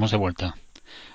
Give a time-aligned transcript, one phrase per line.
[0.00, 0.56] De vuelta.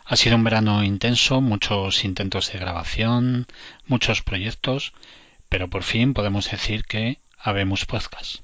[0.06, 3.48] Ha sido un verano intenso, muchos intentos de grabación,
[3.88, 4.94] muchos proyectos,
[5.50, 8.42] pero por fin podemos decir que habemos podcast.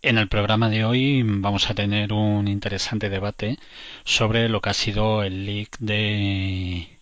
[0.00, 3.58] En el programa de hoy vamos a tener un interesante debate
[4.04, 6.98] sobre lo que ha sido el leak de,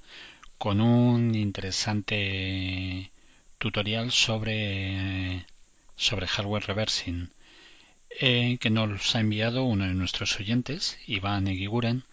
[0.59, 3.13] con un interesante
[3.59, 5.47] tutorial sobre,
[5.95, 7.31] sobre hardware reversing
[8.11, 12.05] eh, que nos ha enviado uno de nuestros oyentes, Iván Eguiguren,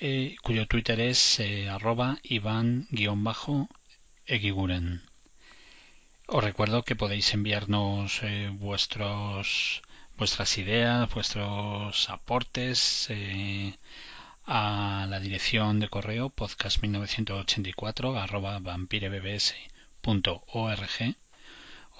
[0.00, 3.68] eh, cuyo Twitter es arroba Iván-bajo
[4.26, 5.07] Egiguren.
[6.36, 9.80] Os recuerdo que podéis enviarnos eh, vuestros
[10.18, 13.78] vuestras ideas, vuestros aportes eh,
[14.44, 21.16] a la dirección de correo podcast1984 arroba vampirebbs.org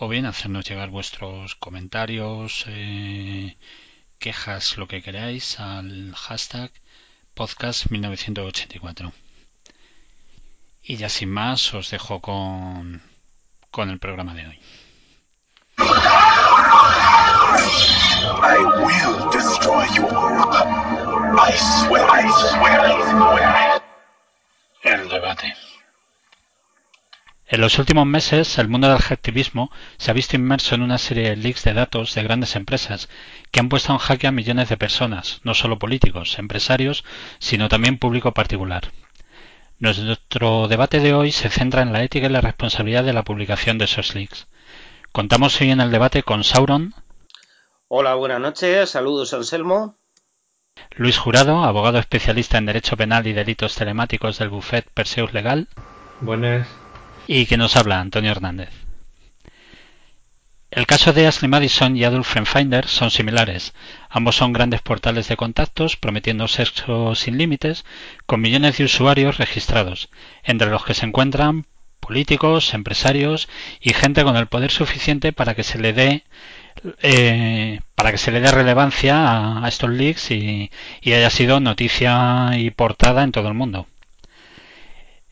[0.01, 3.57] o bien hacernos llegar vuestros comentarios, eh,
[4.19, 6.71] quejas, lo que queráis al hashtag
[7.35, 9.11] podcast1984.
[10.83, 13.01] Y ya sin más os dejo con,
[13.71, 14.59] con el programa de hoy.
[18.41, 20.07] I will destroy you
[21.39, 23.83] I swear, I swear, I swear.
[24.83, 25.55] El debate.
[27.47, 31.31] En los últimos meses, el mundo del hacktivismo se ha visto inmerso en una serie
[31.31, 33.09] de leaks de datos de grandes empresas
[33.51, 37.05] que han puesto en jaque a millones de personas, no solo políticos, empresarios,
[37.39, 38.91] sino también público particular.
[39.81, 43.79] Nuestro debate de hoy se centra en la ética y la responsabilidad de la publicación
[43.79, 44.49] de esos leaks.
[45.13, 46.95] Contamos hoy en el debate con Sauron.
[47.87, 48.91] Hola, buenas noches.
[48.91, 49.95] Saludos, Anselmo.
[50.97, 55.69] Luis Jurado, abogado especialista en Derecho Penal y Delitos Telemáticos del Buffet Perseus Legal.
[56.21, 56.67] Buenas.
[57.29, 58.88] Y que nos habla Antonio Hernández.
[60.79, 63.75] El caso de Ashley Madison y Adolf Finder son similares.
[64.09, 67.85] Ambos son grandes portales de contactos prometiendo sexo sin límites,
[68.27, 70.09] con millones de usuarios registrados,
[70.45, 71.67] entre los que se encuentran
[71.99, 73.49] políticos, empresarios
[73.81, 76.23] y gente con el poder suficiente para que se le dé
[77.03, 80.71] eh, para que se le dé relevancia a, estos leaks y
[81.07, 83.89] haya sido noticia y portada en todo el mundo.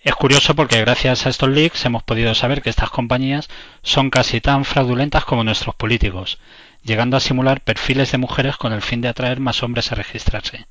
[0.06, 3.48] Es curioso porque gracias a estos leaks hemos podido saber que estas compañías
[3.82, 6.38] son casi tan fraudulentas como nuestros políticos,
[6.84, 10.68] llegando a simular perfiles de mujeres con el fin de atraer más hombres a registrarse.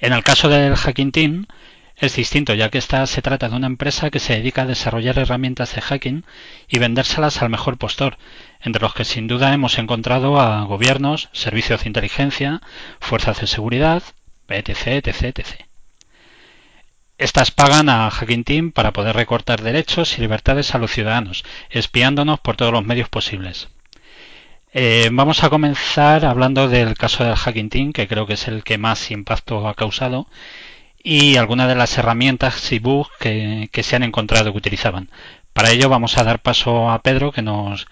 [0.00, 1.46] En el caso del Hacking Team
[1.94, 5.16] es distinto, ya que esta se trata de una empresa que se dedica a desarrollar
[5.16, 6.24] herramientas de hacking
[6.66, 8.18] y vendérselas al mejor postor,
[8.60, 12.62] entre los que sin duda hemos encontrado a gobiernos, servicios de inteligencia,
[12.98, 14.02] fuerzas de seguridad,
[14.48, 15.06] etc.
[15.06, 15.38] etc.
[15.38, 15.67] etc.
[17.18, 22.38] Estas pagan a Hacking Team para poder recortar derechos y libertades a los ciudadanos, espiándonos
[22.38, 23.68] por todos los medios posibles.
[24.72, 28.62] Eh, vamos a comenzar hablando del caso del Hacking Team, que creo que es el
[28.62, 30.28] que más impacto ha causado,
[31.02, 35.10] y algunas de las herramientas y bugs que, se han encontrado que utilizaban.
[35.52, 37.86] Para ello vamos a dar paso a Pedro, que nos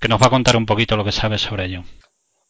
[0.00, 1.82] va a contar un poquito lo que sabe sobre ello.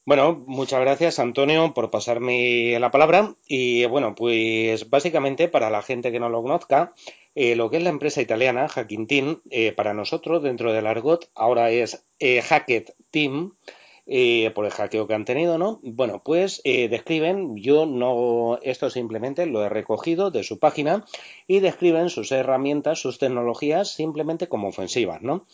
[0.05, 6.11] Bueno, muchas gracias Antonio por pasarme la palabra y bueno, pues básicamente para la gente
[6.11, 6.93] que no lo conozca,
[7.37, 11.31] eh, lo que es la empresa italiana Hacking Team, eh, para nosotros dentro del argot
[11.37, 12.43] ahora es eh,
[13.13, 13.55] Team,
[14.55, 15.79] por el hackeo que han tenido, ¿no?
[15.85, 21.05] Bueno, pues describen, yo no, esto simplemente lo he recogido de su página
[21.47, 25.47] y describen sus herramientas, sus tecnologías simplemente como ofensivas, ¿no?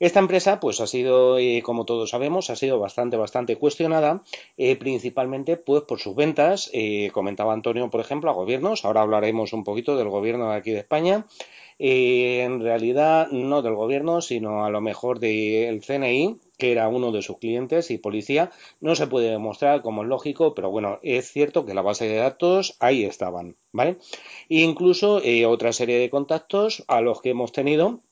[0.00, 4.22] Esta empresa, pues ha sido, eh, como todos sabemos, ha sido bastante, bastante cuestionada,
[4.56, 6.70] eh, principalmente pues por sus ventas.
[6.72, 8.86] Eh, comentaba Antonio, por ejemplo, a gobiernos.
[8.86, 11.26] Ahora hablaremos un poquito del gobierno de aquí de España.
[11.82, 17.22] en realidad, no del gobierno, sino a lo mejor del CNI, que era uno de
[17.22, 18.50] sus clientes y policía.
[18.80, 22.16] No se puede demostrar como es lógico, pero bueno, es cierto que la base de
[22.16, 23.96] datos ahí estaban, ¿vale?
[24.50, 28.02] E incluso otra serie de contactos a los que hemos tenido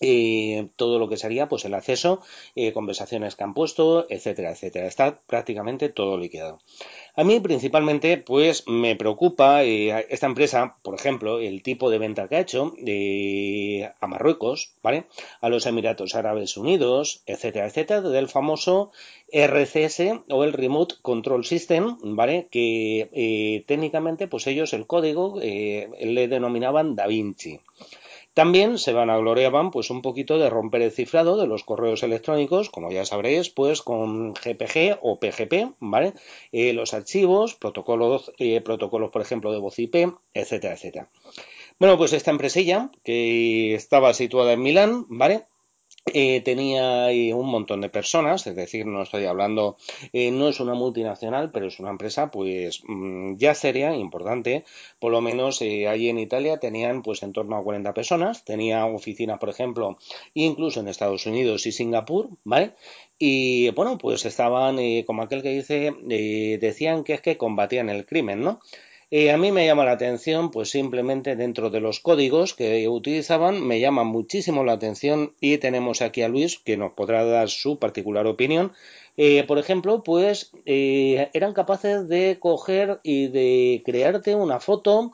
[0.00, 2.20] eh, todo lo que sería pues el acceso,
[2.54, 4.86] eh, conversaciones que han puesto, etcétera, etcétera.
[4.86, 6.58] Está prácticamente todo liquidado.
[7.14, 12.28] A mí principalmente pues me preocupa eh, esta empresa, por ejemplo, el tipo de venta
[12.28, 12.74] que ha hecho
[14.00, 15.06] a Marruecos, ¿vale?
[15.40, 18.90] A los Emiratos Árabes Unidos, etcétera, etcétera, del famoso
[19.32, 22.48] RCS o el Remote Control System, ¿vale?
[22.50, 27.60] Que técnicamente pues ellos el código le denominaban Da Vinci.
[28.36, 32.02] También se van a gloriaban pues un poquito de romper el cifrado de los correos
[32.02, 36.12] electrónicos, como ya sabréis, pues con GPG o PGP, ¿vale?
[36.52, 41.08] Eh, los archivos, protocolos, eh, protocolos, por ejemplo, de voz IP, etcétera, etcétera.
[41.78, 45.46] Bueno, pues esta empresilla, que estaba situada en Milán, ¿vale?
[46.14, 49.76] Eh, tenía un montón de personas, es decir, no estoy hablando,
[50.12, 54.64] eh, no es una multinacional, pero es una empresa pues mm, ya seria, importante,
[55.00, 58.86] por lo menos eh, ahí en Italia tenían pues en torno a 40 personas, tenía
[58.86, 59.98] oficinas, por ejemplo,
[60.32, 62.74] incluso en Estados Unidos y Singapur, ¿vale?
[63.18, 65.92] Y bueno, pues estaban, como aquel que dice,
[66.60, 68.60] decían que es que combatían el crimen, ¿no?
[69.10, 73.64] Eh, a mí me llama la atención, pues simplemente dentro de los códigos que utilizaban,
[73.64, 77.78] me llama muchísimo la atención y tenemos aquí a Luis que nos podrá dar su
[77.78, 78.72] particular opinión.
[79.16, 85.12] Eh, por ejemplo, pues eh, eran capaces de coger y de crearte una foto,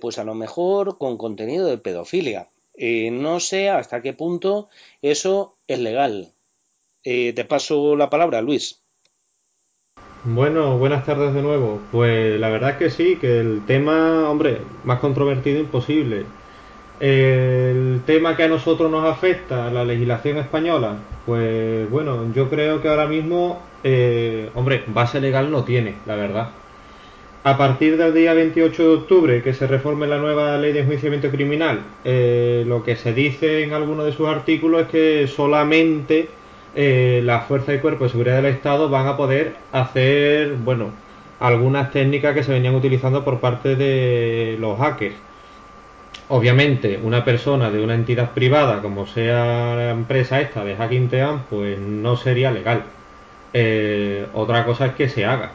[0.00, 2.50] pues a lo mejor con contenido de pedofilia.
[2.76, 4.68] no sé hasta qué punto
[5.02, 6.34] eso es legal.
[7.02, 8.82] te paso la palabra, Luis.
[10.24, 11.80] Bueno, buenas tardes de nuevo.
[11.92, 16.24] Pues la verdad es que sí, que el tema, hombre, más controvertido imposible.
[16.98, 22.88] El tema que a nosotros nos afecta, la legislación española, pues bueno, yo creo que
[22.88, 26.48] ahora mismo, eh, hombre, base legal no tiene, la verdad.
[27.44, 31.30] A partir del día 28 de octubre, que se reforme la nueva ley de enjuiciamiento
[31.30, 36.28] criminal, eh, lo que se dice en alguno de sus artículos es que solamente
[36.74, 40.90] eh, las fuerzas y cuerpos de seguridad del Estado van a poder hacer, bueno,
[41.40, 45.14] algunas técnicas que se venían utilizando por parte de los hackers.
[46.28, 51.44] Obviamente, una persona de una entidad privada, como sea la empresa esta de Hacking Team,
[51.48, 52.84] pues no sería legal.
[53.54, 55.52] Eh, otra cosa es que se haga,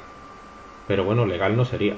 [0.88, 1.96] pero bueno, legal no sería.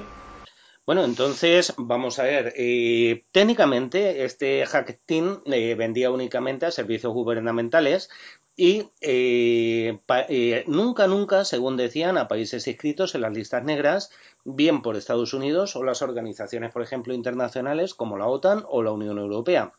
[0.84, 2.52] Bueno, entonces vamos a ver.
[2.56, 8.08] Eh, técnicamente, este Hack Team vendía únicamente a servicios gubernamentales
[8.56, 14.10] y eh, eh, nunca, nunca, según decían, a países inscritos en las listas negras,
[14.44, 18.92] bien por Estados Unidos o las organizaciones, por ejemplo, internacionales como la OTAN o la
[18.92, 19.74] Unión Europea.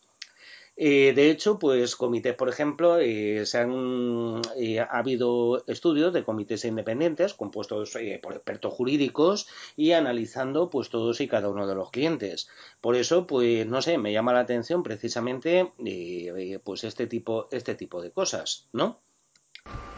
[0.79, 6.23] Eh, de hecho, pues comités, por ejemplo, eh, se han, eh, ha habido estudios de
[6.23, 11.89] comités independientes compuestos por expertos jurídicos y analizando pues todos y cada uno de los
[11.91, 12.47] clientes.
[12.79, 15.73] Por eso, pues no sé, me llama la atención precisamente
[16.63, 19.01] pues este tipo, este tipo de cosas, ¿no?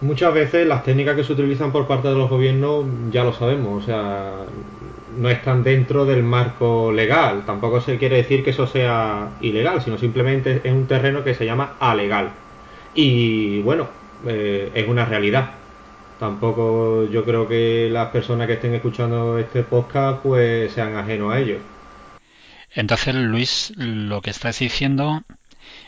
[0.01, 3.83] Muchas veces las técnicas que se utilizan por parte de los gobiernos ya lo sabemos,
[3.83, 4.31] o sea,
[5.18, 7.44] no están dentro del marco legal.
[7.45, 11.45] Tampoco se quiere decir que eso sea ilegal, sino simplemente es un terreno que se
[11.45, 12.31] llama alegal.
[12.95, 13.90] Y bueno,
[14.26, 15.52] eh, es una realidad.
[16.19, 21.40] Tampoco yo creo que las personas que estén escuchando este podcast pues sean ajenos a
[21.40, 21.57] ello.
[22.73, 25.23] Entonces, Luis, lo que estás diciendo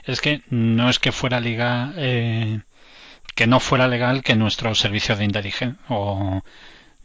[0.05, 2.61] es que no es que fuera legal, eh,
[3.35, 6.41] que no fuera legal que nuestro servicio de inteligencia o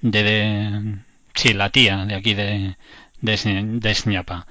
[0.00, 0.96] de
[1.34, 2.76] sí, la tía de aquí de,
[3.20, 4.46] de, Sñapa,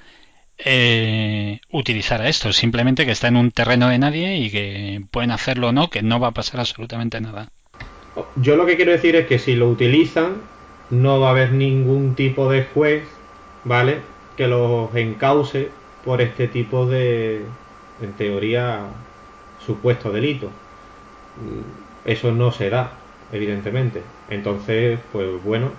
[0.57, 5.69] eh, utilizara esto, simplemente que está en un terreno de nadie y que pueden hacerlo
[5.69, 7.49] o no, que no va a pasar absolutamente nada.
[8.37, 10.37] Yo lo que quiero decir es que si lo utilizan,
[10.89, 13.03] no va a haber ningún tipo de juez,
[13.65, 13.99] ¿vale?
[14.37, 15.69] Que los encauce
[16.05, 17.41] por este tipo de,
[18.01, 18.81] en teoría,
[19.65, 20.51] supuesto delito.
[22.05, 22.91] Eso no se da,
[23.31, 24.01] evidentemente.
[24.29, 25.71] Entonces, pues bueno,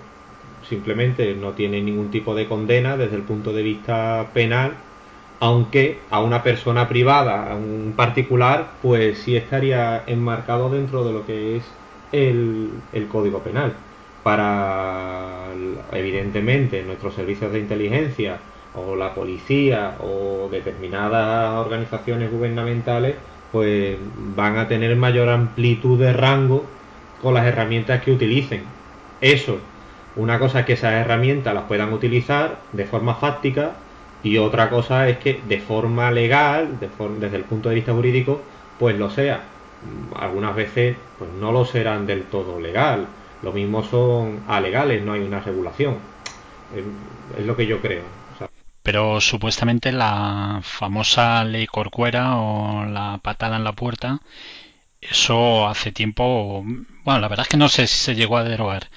[0.67, 4.73] simplemente no tiene ningún tipo de condena desde el punto de vista penal,
[5.39, 11.25] aunque a una persona privada, a un particular, pues sí estaría enmarcado dentro de lo
[11.25, 11.63] que es
[12.11, 12.71] el,
[13.11, 13.73] código penal.
[14.23, 15.53] Para,
[15.93, 18.39] evidentemente, nuestros servicios de inteligencia
[18.75, 23.15] o la policía o determinadas organizaciones gubernamentales,
[23.51, 23.97] pues
[24.35, 26.65] van a tener mayor amplitud de rango
[27.21, 28.63] con las herramientas que utilicen.
[29.21, 29.59] Eso
[30.17, 33.73] una cosa es que esas herramientas las puedan utilizar de forma fáctica
[34.23, 36.79] y otra cosa es que de forma legal,
[37.19, 38.41] desde el punto de vista jurídico,
[38.79, 39.43] pues lo sea.
[40.15, 43.05] Algunas veces pues no lo serán del todo legal.
[43.43, 45.97] Lo mismo son alegales, no hay una regulación.
[47.37, 48.01] Es, lo que yo creo.
[48.87, 54.21] Pero supuestamente la famosa ley Corcuera o la patada en la puerta,
[55.01, 56.63] eso hace tiempo,
[57.03, 58.87] bueno, la verdad es que no sé si se llegó a derogar,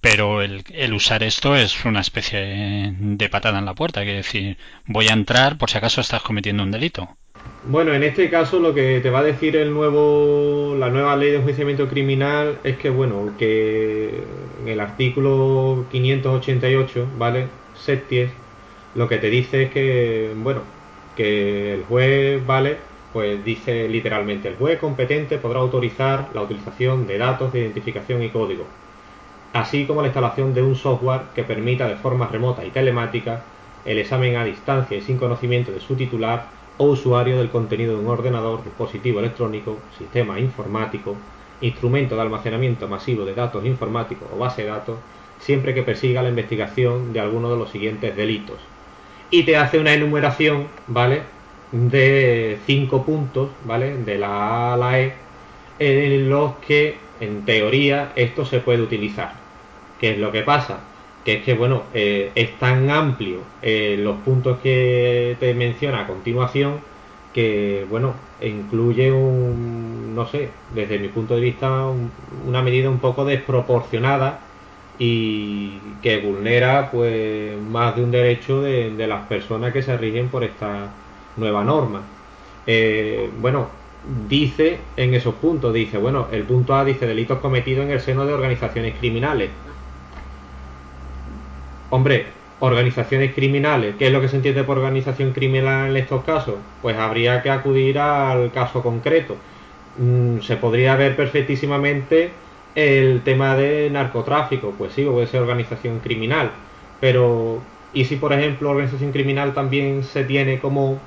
[0.00, 0.62] pero el,
[0.94, 5.58] usar esto es una especie de patada en la puerta, que decir, voy a entrar
[5.58, 7.08] por si acaso estás cometiendo un delito.
[7.64, 11.32] Bueno, en este caso lo que te va a decir el nuevo, la nueva ley
[11.32, 14.22] de enjuiciamiento criminal es que, bueno, que
[14.62, 17.48] en el artículo 588, ¿vale?
[17.74, 18.30] Septies,
[18.96, 20.62] lo que te dice es que, bueno,
[21.16, 22.78] que el juez, ¿vale?
[23.12, 28.30] Pues dice literalmente, el juez competente podrá autorizar la utilización de datos de identificación y
[28.30, 28.64] código,
[29.52, 33.42] así como la instalación de un software que permita de forma remota y telemática
[33.84, 36.46] el examen a distancia y sin conocimiento de su titular
[36.78, 41.16] o usuario del contenido de un ordenador, dispositivo electrónico, sistema informático,
[41.60, 44.98] instrumento de almacenamiento masivo de datos informáticos o base de datos,
[45.38, 48.75] siempre que persiga la investigación de alguno de los siguientes delitos.
[49.30, 51.22] Y te hace una enumeración, ¿vale?
[51.72, 53.96] De cinco puntos, ¿vale?
[53.96, 55.14] De la A a la E,
[55.78, 59.32] en los que, en teoría, esto se puede utilizar.
[60.00, 60.80] ¿Qué es lo que pasa?
[61.26, 66.06] que es que, bueno, eh, es tan amplio eh, los puntos que te menciona a
[66.06, 66.80] continuación
[67.34, 71.84] que, bueno, incluye un, no sé, desde mi punto de vista,
[72.46, 74.45] una medida un poco desproporcionada
[74.98, 80.44] y que vulnera, pues, más de un derecho de, las personas que se rigen por
[80.44, 80.90] esta
[81.36, 82.02] nueva norma.
[82.66, 83.68] Eh, bueno,
[84.28, 88.26] dice en esos puntos, dice, bueno, el punto A dice delitos cometidos en el seno
[88.26, 89.50] de organizaciones criminales
[91.88, 92.26] Hombre,
[92.58, 96.56] organizaciones criminales, ¿qué es lo que se entiende por organización criminal en estos casos?
[96.82, 99.36] Pues habría que acudir al caso concreto.
[99.98, 102.30] Mm, se podría ver perfectísimamente
[102.76, 106.52] el tema de narcotráfico, pues sí, puede ser organización criminal,
[107.00, 107.60] pero
[107.92, 111.00] ¿y si por ejemplo organización criminal también se tiene como,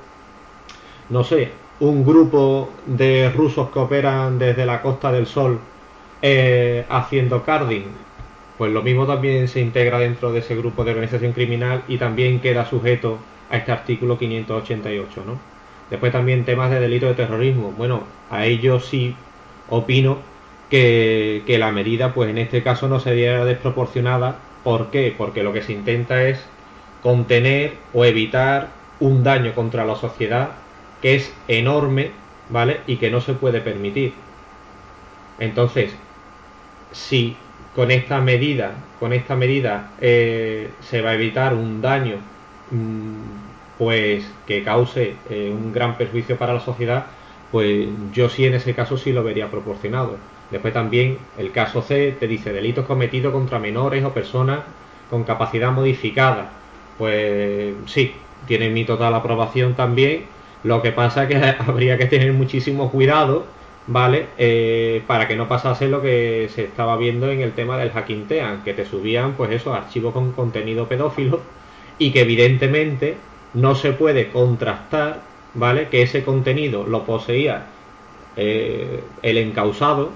[1.08, 5.58] no sé, un grupo de rusos que operan desde la Costa del Sol
[6.20, 7.84] eh, haciendo carding?
[8.60, 12.40] pues lo mismo también se integra dentro de ese grupo de organización criminal y también
[12.40, 13.16] queda sujeto
[13.48, 15.38] a este artículo 588, ¿no?
[15.88, 17.72] Después también temas de delito de terrorismo.
[17.78, 19.16] Bueno, a ello sí
[19.70, 20.18] opino
[20.70, 24.36] que, la medida, pues en este caso no sería desproporcionada.
[24.64, 25.14] ¿Por qué?
[25.16, 26.40] Porque lo que se intenta es
[27.02, 28.68] contener o evitar
[29.00, 30.50] un daño contra la sociedad
[31.02, 32.12] que es enorme,
[32.50, 32.80] ¿vale?
[32.86, 34.12] Y que no se puede permitir.
[35.38, 35.94] Entonces,
[36.92, 37.36] si
[37.74, 42.16] con esta medida, con esta medida eh, se va a evitar un daño
[42.70, 47.06] mm, pues que cause eh, un gran perjuicio para la sociedad,
[47.50, 50.18] pues yo sí en ese caso sí lo vería proporcionado.
[50.50, 54.60] Después también el caso C te dice delitos cometidos contra menores o personas
[55.08, 56.50] con capacidad modificada.
[56.98, 58.14] Pues sí,
[58.46, 60.24] tiene mi total aprobación también.
[60.64, 63.44] Lo que pasa es que habría que tener muchísimo cuidado
[63.86, 64.26] ¿vale?
[64.38, 68.26] Eh, para que no pasase lo que se estaba viendo en el tema del hacking
[68.26, 71.40] tean, que te subían, pues eso, archivos con contenido pedófilo
[71.98, 73.16] y que evidentemente
[73.54, 75.20] no se puede contrastar,
[75.54, 75.88] ¿vale?
[75.88, 77.66] Que ese contenido lo poseía
[78.36, 80.10] eh, el encausado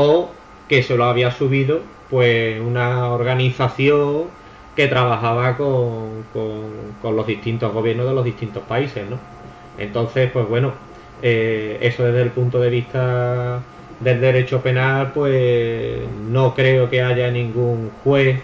[0.00, 0.30] o
[0.68, 4.26] que se lo había subido, pues, una organización
[4.76, 6.24] que trabajaba con,
[7.02, 9.18] con, los distintos gobiernos de los distintos países, ¿no?
[9.76, 10.72] Entonces, pues bueno,
[11.20, 13.60] eh, eso desde el punto de vista
[13.98, 15.98] del derecho penal, pues
[16.30, 18.40] no creo que haya ningún juez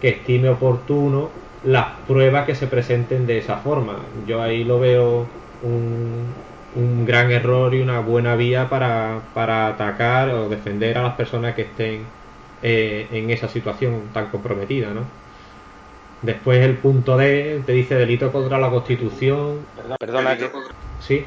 [0.00, 1.30] que estime oportuno
[1.64, 3.96] las pruebas que se presenten de esa forma.
[4.24, 5.26] Yo ahí lo veo
[5.64, 6.26] un,
[6.74, 9.20] gran error y una buena vía para,
[9.68, 12.04] atacar o defender a las personas que estén
[12.62, 15.04] eh, en esa situación tan comprometida, ¿no?
[16.22, 19.66] Después el punto D te dice delito contra la Constitución.
[19.98, 20.50] Perdona, que...
[21.00, 21.24] Sí.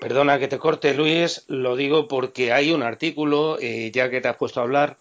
[0.00, 4.28] Perdona que te corte, Luis, lo digo porque hay un artículo, eh, ya que te
[4.28, 4.96] has puesto a hablar,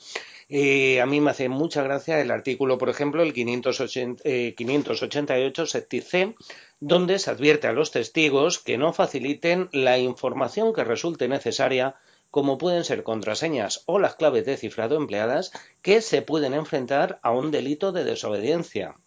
[0.54, 4.22] eh, a mí me hace mucha gracia el artículo, por ejemplo, el 580,
[4.58, 6.36] 588 C,
[6.82, 11.96] donde se advierte a los testigos que no faciliten la información que resulte necesaria,
[12.32, 17.32] como pueden ser contraseñas o las claves de cifrado empleadas, que se pueden enfrentar a
[17.32, 18.98] un delito de desobediencia.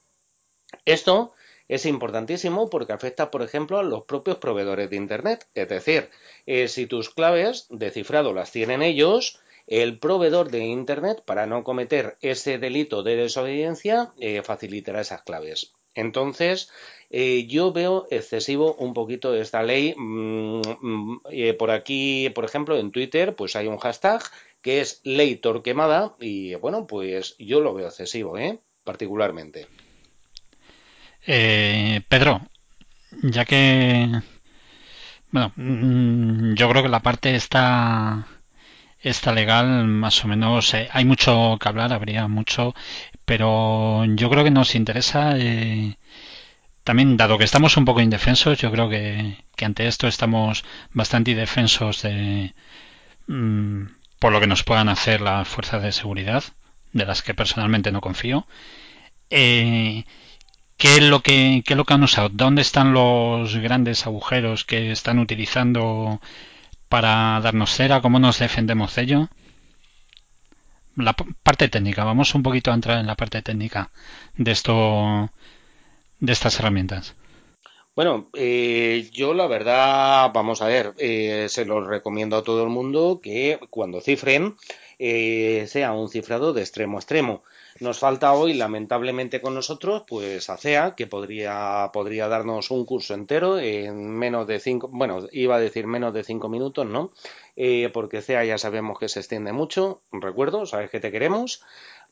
[0.86, 1.34] Esto
[1.68, 5.46] es importantísimo porque afecta, por ejemplo, a los propios proveedores de Internet.
[5.54, 6.08] Es decir,
[6.46, 11.64] eh, si tus claves de cifrado las tienen ellos, el proveedor de Internet, para no
[11.64, 15.72] cometer ese delito de desobediencia, eh, facilitará esas claves.
[15.94, 16.70] Entonces,
[17.10, 19.94] eh, yo veo excesivo un poquito esta ley.
[19.96, 21.20] Mm, mm,
[21.58, 24.22] por aquí, por ejemplo, en Twitter, pues hay un hashtag
[24.60, 28.58] que es ley torquemada y bueno, pues yo lo veo excesivo, ¿eh?
[28.82, 29.66] Particularmente.
[31.26, 32.40] Eh, Pedro,
[33.22, 34.08] ya que
[35.34, 38.24] bueno, mm, yo creo que la parte está
[39.04, 42.74] está legal más o menos eh, hay mucho que hablar habría mucho
[43.24, 45.98] pero yo creo que nos interesa eh,
[46.84, 52.02] también dado que estamos un poco indefensos yo creo que, ante esto estamos bastante indefensos
[52.02, 52.54] de
[53.26, 53.84] mm,
[54.18, 56.44] por lo que nos puedan hacer las fuerzas de seguridad
[56.92, 58.46] de las que personalmente no confío
[59.30, 60.04] eh,
[60.76, 62.28] ¿Qué es lo que qué es lo que han usado?
[62.30, 66.20] ¿Dónde están los grandes agujeros que están utilizando
[66.94, 68.00] para darnos cera?
[68.00, 69.28] ¿Cómo nos defendemos de ello?
[70.94, 73.90] La parte técnica, vamos un poquito a entrar en la parte técnica
[74.36, 75.28] de esto
[76.20, 77.16] de estas herramientas.
[77.96, 82.70] Bueno, eh, yo la verdad, vamos a ver, eh, se los recomiendo a todo el
[82.70, 84.54] mundo que cuando cifren
[85.00, 87.42] eh, sea un cifrado de extremo a extremo.
[87.80, 93.58] Nos falta hoy, lamentablemente, con nosotros, pues ACEA, que podría, podría darnos un curso entero
[93.58, 97.12] en menos de cinco, bueno, iba a decir menos de cinco minutos, ¿no?
[97.56, 101.62] Eh, porque CEA ya sabemos que se extiende mucho, recuerdo, sabes que te queremos.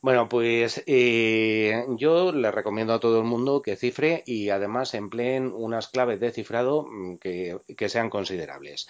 [0.00, 5.52] Bueno, pues eh, yo le recomiendo a todo el mundo que cifre y además empleen
[5.54, 8.88] unas claves de cifrado mm, que, que sean considerables.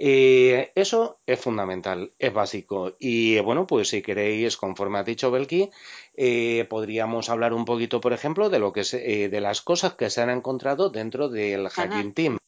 [0.00, 2.94] Eh, eso es fundamental, es básico.
[3.00, 5.70] Y bueno, pues si queréis, conforme ha dicho Belki,
[6.14, 10.08] eh, podríamos hablar un poquito, por ejemplo, de lo que eh, de las cosas que
[10.08, 12.38] se han encontrado dentro del Hacking Team.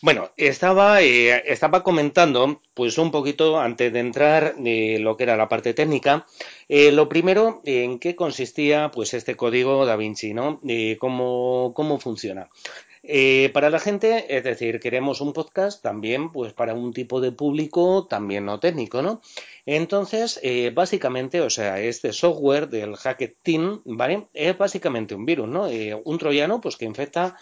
[0.00, 5.48] Bueno, estaba, estaba comentando, pues un poquito antes de entrar de lo que era la
[5.48, 6.24] parte técnica,
[6.68, 10.60] lo primero, en qué consistía pues este código Da Vinci, ¿no?
[11.00, 12.48] cómo, cómo funciona.
[13.10, 17.32] Eh, para la gente, es decir, queremos un podcast también, pues para un tipo de
[17.32, 19.22] público también no técnico, ¿no?
[19.64, 24.28] Entonces, eh, básicamente, o sea, este software del Hackett Team, ¿vale?
[24.34, 25.68] Es básicamente un virus, ¿no?
[25.68, 27.38] Eh, un troyano, pues que infecta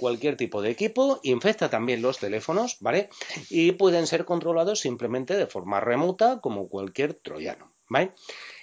[0.00, 3.08] cualquier tipo de equipo, infecta también los teléfonos, ¿vale?
[3.48, 8.12] Y pueden ser controlados simplemente de forma remota, como cualquier troyano, ¿vale?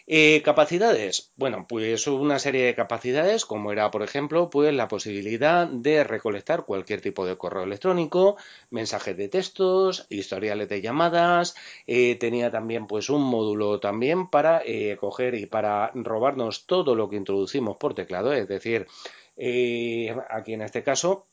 [0.06, 1.32] Eh, capacidades.
[1.38, 6.66] Bueno, pues una serie de capacidades, como era, por ejemplo, pues la posibilidad de recolectar
[6.66, 8.36] cualquier tipo de correo electrónico,
[8.70, 11.56] mensajes de textos, historiales de llamadas.
[11.88, 17.10] Eh, tenía también, pues, un módulo también para eh, coger y para robarnos todo lo
[17.10, 18.88] que introducimos por teclado, es decir,
[20.30, 21.28] aquí en este caso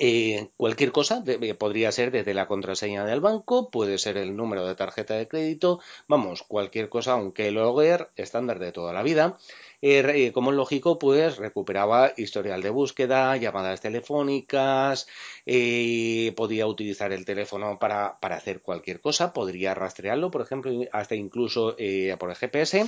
[0.00, 4.66] eh, cualquier cosa eh, podría ser desde la contraseña del banco, puede ser el número
[4.66, 9.38] de tarjeta de crédito, vamos, cualquier cosa, aunque el logger estándar de toda la vida.
[9.82, 15.06] Eh, como es lógico, pues recuperaba historial de búsqueda, llamadas telefónicas,
[15.44, 21.76] podía utilizar el teléfono para, para, hacer cualquier cosa, podría rastrearlo, por ejemplo, hasta incluso
[22.18, 22.86] por el GPS.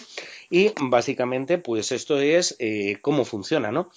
[0.50, 2.56] Y básicamente, pues esto es
[3.02, 3.90] cómo funciona, ¿no?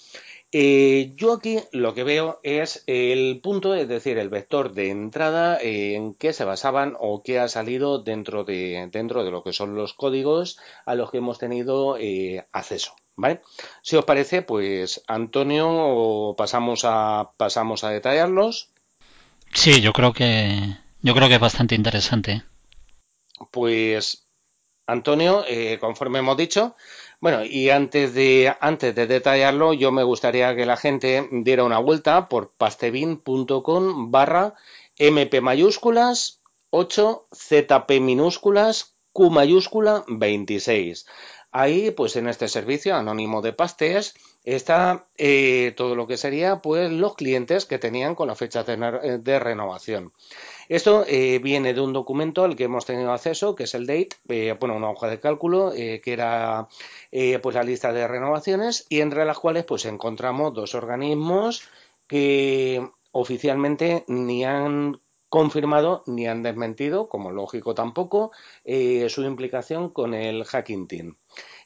[0.54, 5.58] Eh, yo aquí lo que veo es el punto, es decir, el vector de entrada
[5.58, 9.74] en qué se basaban o qué ha salido dentro de, dentro de lo que son
[9.74, 12.94] los códigos a los que hemos tenido eh, acceso.
[13.16, 13.40] ¿Vale?
[13.82, 18.70] Si os parece, pues Antonio, pasamos a, pasamos a detallarlos.
[19.52, 22.42] Sí, yo creo que yo creo que es bastante interesante.
[23.50, 24.26] Pues
[24.86, 26.74] Antonio, eh, conforme hemos dicho,
[27.22, 31.78] bueno, y antes de, antes de detallarlo, yo me gustaría que la gente diera una
[31.78, 34.54] vuelta por pastebin.com barra
[34.98, 41.06] mp mayúsculas 8 zp minúsculas q mayúscula 26.
[41.52, 46.90] Ahí, pues en este servicio anónimo de pastes, está eh, todo lo que sería pues
[46.90, 50.12] los clientes que tenían con la fecha de renovación.
[50.72, 54.16] Esto eh, viene de un documento al que hemos tenido acceso, que es el DATE,
[54.30, 56.66] eh, bueno, una hoja de cálculo, eh, que era
[57.42, 61.68] pues la lista de renovaciones, y entre las cuales pues encontramos dos organismos
[62.06, 68.32] que oficialmente ni han confirmado ni han desmentido, como lógico tampoco,
[68.64, 71.18] su implicación con el Hacking Team.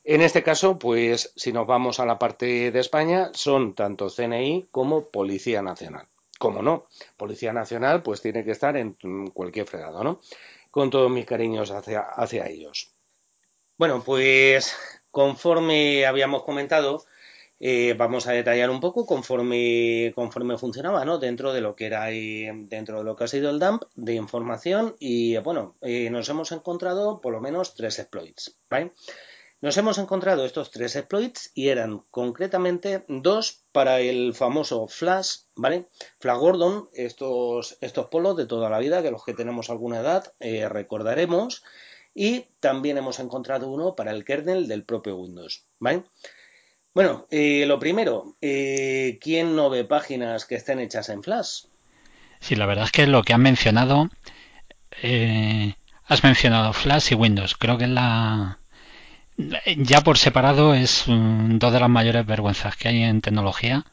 [0.03, 4.66] En este caso, pues si nos vamos a la parte de España, son tanto CNI
[4.73, 6.09] como Policía Nacional.
[6.38, 8.94] Como no, Policía Nacional pues tiene que estar en
[9.33, 10.20] cualquier fregado, ¿no?
[10.70, 12.92] Con todos mis cariños hacia, hacia ellos.
[13.79, 14.75] Bueno, pues
[15.11, 17.05] conforme habíamos comentado,
[17.59, 21.18] eh, vamos a detallar un poco conforme, conforme funcionaba, ¿no?
[21.18, 24.94] Dentro de lo que era dentro de lo que ha sido el dump de información
[24.99, 28.92] y bueno, eh, nos hemos encontrado por lo menos tres exploits, ¿vale?
[29.66, 35.88] Nos hemos encontrado estos tres exploits y eran concretamente dos para el famoso Flash, ¿vale?
[36.20, 40.33] Flash Gordon, estos, estos polos de toda la vida, que los que tenemos alguna edad
[40.38, 41.64] eh, recordaremos.
[42.14, 46.05] Y también hemos encontrado uno para el kernel del propio Windows, ¿vale?
[46.94, 51.64] Bueno, eh, lo primero, eh, ¿quién no ve páginas que estén hechas en Flash?
[52.38, 54.11] Sí, la verdad es que lo que han mencionado,
[56.05, 57.57] has mencionado Flash y Windows.
[57.57, 58.61] Creo que la
[59.77, 63.85] ya por separado es dos de las mayores vergüenzas que hay en tecnología.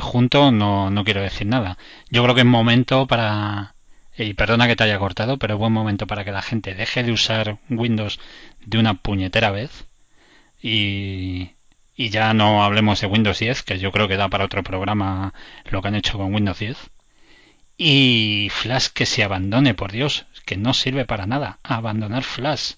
[0.00, 1.78] junto no, no quiero decir nada.
[2.10, 3.74] Yo creo que es momento para
[4.18, 7.02] y perdona que te haya cortado, pero es buen momento para que la gente deje
[7.02, 8.18] de usar Windows
[8.64, 9.86] de una puñetera vez
[10.62, 11.50] y,
[11.96, 15.34] y ya no hablemos de Windows 10, que yo creo que da para otro programa
[15.70, 16.90] lo que han hecho con Windows 10.
[17.78, 21.58] Y Flash que se abandone, por Dios, que no sirve para nada.
[21.62, 22.74] Abandonar Flash.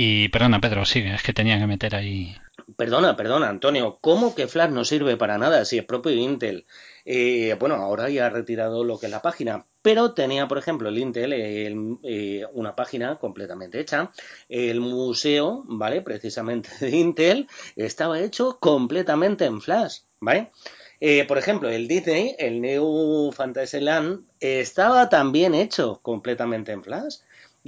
[0.00, 2.36] Y perdona, Pedro, sigue, es que tenía que meter ahí.
[2.76, 6.66] Perdona, perdona, Antonio, ¿cómo que Flash no sirve para nada si es propio Intel?
[7.04, 10.88] Eh, bueno, ahora ya ha retirado lo que es la página, pero tenía, por ejemplo,
[10.88, 14.12] el Intel eh, una página completamente hecha.
[14.48, 16.00] El museo, ¿vale?
[16.00, 20.52] Precisamente de Intel, estaba hecho completamente en Flash, ¿vale?
[21.00, 27.16] Eh, por ejemplo, el Disney, el New Fantasyland, estaba también hecho completamente en Flash.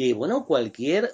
[0.03, 1.11] Y bueno, cualquier,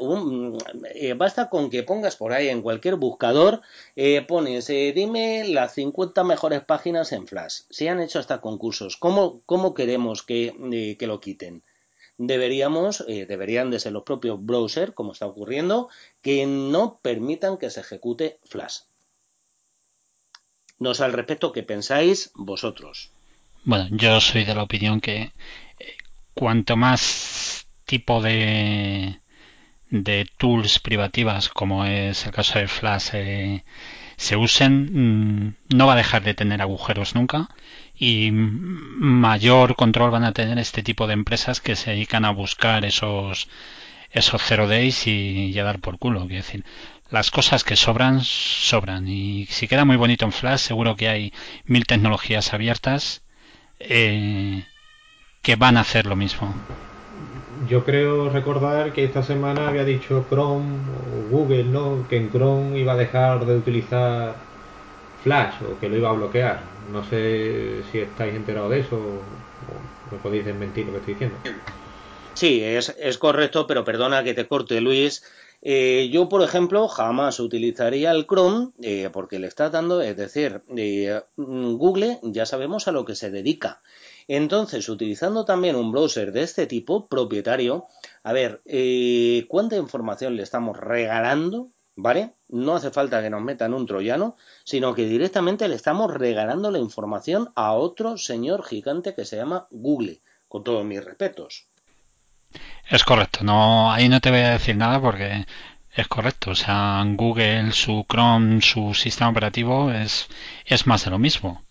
[0.94, 3.60] eh, basta con que pongas por ahí en cualquier buscador,
[3.96, 7.62] eh, pones, eh, dime las 50 mejores páginas en Flash.
[7.68, 8.96] Se han hecho hasta concursos.
[8.96, 11.64] ¿Cómo, cómo queremos que, que lo quiten?
[12.16, 15.88] Deberíamos, deberían de ser los propios browsers, como está ocurriendo,
[16.22, 18.82] que no permitan que se ejecute Flash.
[20.78, 23.10] No sé al respecto qué pensáis vosotros.
[23.64, 25.32] Bueno, yo soy de la opinión que
[26.34, 29.20] cuanto más tipo de,
[29.90, 33.64] de tools privativas, como es el caso de Flash, eh,
[34.16, 37.48] se usen, mm, no va a dejar de tener agujeros nunca
[37.98, 42.84] y mayor control van a tener este tipo de empresas que se dedican a buscar
[42.84, 43.48] esos
[44.12, 46.20] esos zero days y, a dar por culo.
[46.20, 46.64] Quiero decir,
[47.10, 49.08] las cosas que sobran, sobran.
[49.08, 51.32] Y si queda muy bonito en Flash, seguro que hay
[51.66, 53.22] mil tecnologías abiertas
[53.78, 54.64] eh,
[55.42, 56.54] que van a hacer lo mismo
[57.64, 62.06] yo creo recordar que esta semana había dicho Chrome o Google, ¿no?
[62.08, 64.36] Que en Chrome iba a dejar de utilizar
[65.22, 66.62] Flash o que lo iba a bloquear.
[66.92, 71.38] No sé si estáis enterados de eso o me podéis desmentir lo que estoy diciendo.
[72.34, 75.22] Sí, es, es correcto, pero perdona que te corte, Luis.
[75.62, 80.60] Eh, yo, por ejemplo, jamás utilizaría el Chrome eh, porque le está dando, es decir,
[80.76, 83.82] eh, Google ya sabemos a lo que se dedica.
[84.28, 87.86] Entonces, utilizando también un browser de este tipo, propietario,
[88.24, 91.70] a ver, eh, ¿cuánta información le estamos regalando?
[91.94, 92.34] ¿Vale?
[92.48, 96.78] No hace falta que nos metan un troyano, sino que directamente le estamos regalando la
[96.78, 101.68] información a otro señor gigante que se llama Google, con todos mis respetos.
[102.88, 105.46] Es correcto, no, ahí no te voy a decir nada porque
[105.96, 106.50] es correcto.
[106.50, 110.28] O sea, Google, su Chrome, su sistema operativo es,
[110.64, 111.65] es más de lo mismo.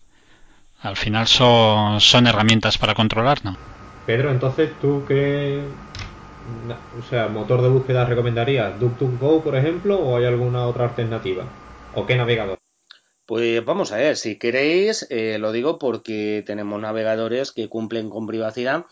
[0.82, 3.56] Al final son, son herramientas para controlar, ¿no?
[4.04, 5.64] Pedro, entonces tú qué
[6.96, 8.78] o sea, motor de búsqueda recomendarías?
[8.78, 11.44] ¿DuckDuckGo, por ejemplo, o hay alguna otra alternativa?
[11.92, 12.58] ¿O qué navegador?
[13.26, 18.26] Pues vamos a ver, si queréis, eh, lo digo porque tenemos navegadores que cumplen con
[18.26, 18.86] privacidad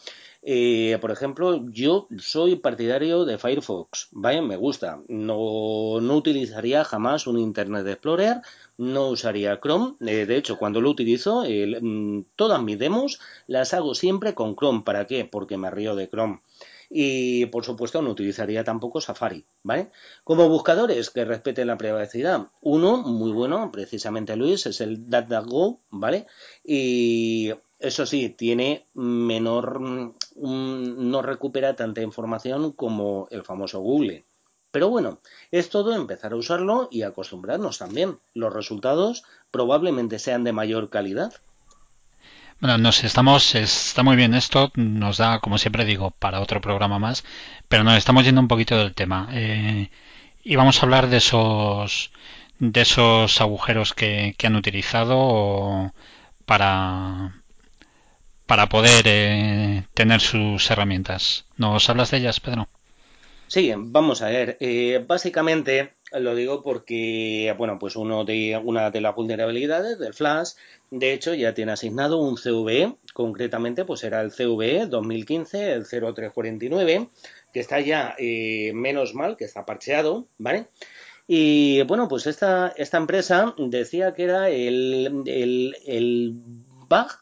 [0.47, 4.43] eh, por ejemplo, yo soy partidario de Firefox, ¿vale?
[4.43, 5.01] Me gusta.
[5.09, 8.43] No, no utilizaría jamás un Internet Explorer,
[8.79, 9.95] no usaría Chrome.
[10.01, 14.83] Eh, de hecho, cuando lo utilizo, mm, todas mis demos las hago siempre con Chrome.
[14.85, 15.25] ¿Para qué?
[15.25, 16.41] Porque me río de Chrome.
[16.91, 19.91] Y por supuesto no utilizaría tampoco Safari, ¿vale?
[20.23, 26.27] Como buscadores que respeten la privacidad, uno muy bueno, precisamente Luis, es el DuckDuckGo, ¿vale?
[26.63, 34.25] Y eso sí, tiene menor, mm, no recupera tanta información como el famoso Google.
[34.75, 35.21] Pero bueno,
[35.53, 38.19] es todo empezar a usarlo y acostumbrarnos también.
[38.35, 41.33] Los resultados probablemente sean de mayor calidad.
[42.59, 46.99] Bueno, nos estamos, está muy bien esto, nos da, como siempre digo, para otro programa
[46.99, 47.25] más,
[47.69, 49.29] pero nos estamos yendo un poquito del tema.
[49.31, 49.91] Eh,
[50.43, 52.11] y vamos a hablar de esos,
[52.59, 55.95] de esos agujeros que, que han utilizado
[56.47, 57.45] para,
[58.47, 61.45] para poder eh, tener sus herramientas.
[61.59, 62.69] ¿Nos hablas de ellas, Pedro?
[63.47, 64.57] Sí, vamos a ver.
[64.61, 70.53] Eh, básicamente lo digo porque, bueno, pues uno de, una de las vulnerabilidades del Flash,
[70.91, 77.09] de hecho, ya tiene asignado un CVE, concretamente, pues era el CVE 2015, el 0349,
[77.53, 80.69] que está ya eh, menos mal, que está parcheado, ¿vale?
[81.27, 86.35] Y bueno, pues esta, esta empresa decía que era el, el, el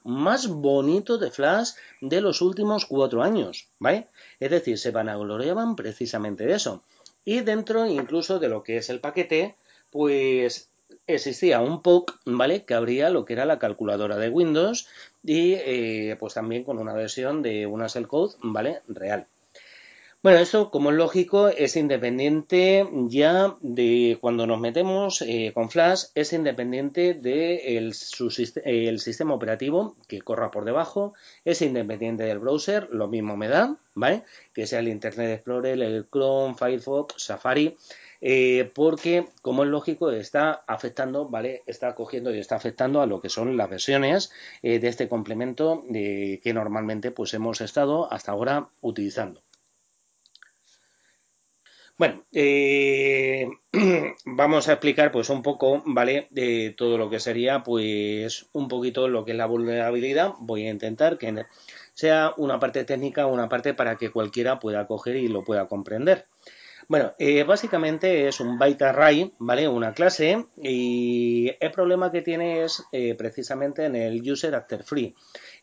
[0.05, 4.09] más bonito de Flash de los últimos cuatro años, ¿vale?
[4.45, 6.83] Es decir, se vanagloriaban precisamente de eso.
[7.25, 9.55] Y dentro incluso de lo que es el paquete,
[9.91, 10.69] pues
[11.07, 12.65] existía un POC, ¿vale?
[12.65, 14.89] Que abría lo que era la calculadora de Windows
[15.23, 18.81] y eh, pues también con una versión de una code ¿vale?
[18.89, 19.29] Real.
[20.23, 26.05] Bueno, esto, como es lógico, es independiente ya de cuando nos metemos eh, con Flash,
[26.15, 27.93] es independiente de el
[29.01, 34.23] sistema operativo que corra por debajo, es independiente del browser, lo mismo me da, ¿vale?
[34.53, 37.77] Que sea el Internet Explorer, el Chrome, Firefox, Safari,
[38.21, 41.65] eh, porque, como es lógico, está afectando, ¿vale?
[41.67, 44.31] Está cogiendo y está afectando a lo que son las versiones
[44.63, 49.43] eh, de este complemento que normalmente pues hemos estado hasta ahora utilizando.
[51.99, 53.49] Bueno, eh,
[54.25, 56.27] vamos a explicar pues un poco, ¿vale?
[56.31, 60.33] De todo lo que sería pues un poquito lo que es la vulnerabilidad.
[60.41, 61.45] Voy a intentar que
[61.95, 66.27] sea una parte técnica, una parte para que cualquiera pueda coger y lo pueda comprender.
[66.93, 69.67] Bueno, eh, básicamente es un byte array, ¿vale?
[69.67, 75.15] Una clase y el problema que tiene es eh, precisamente en el user after free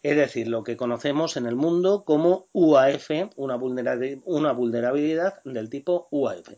[0.02, 6.50] es decir, lo que conocemos en el mundo como UAF, una vulnerabilidad, del tipo UAF.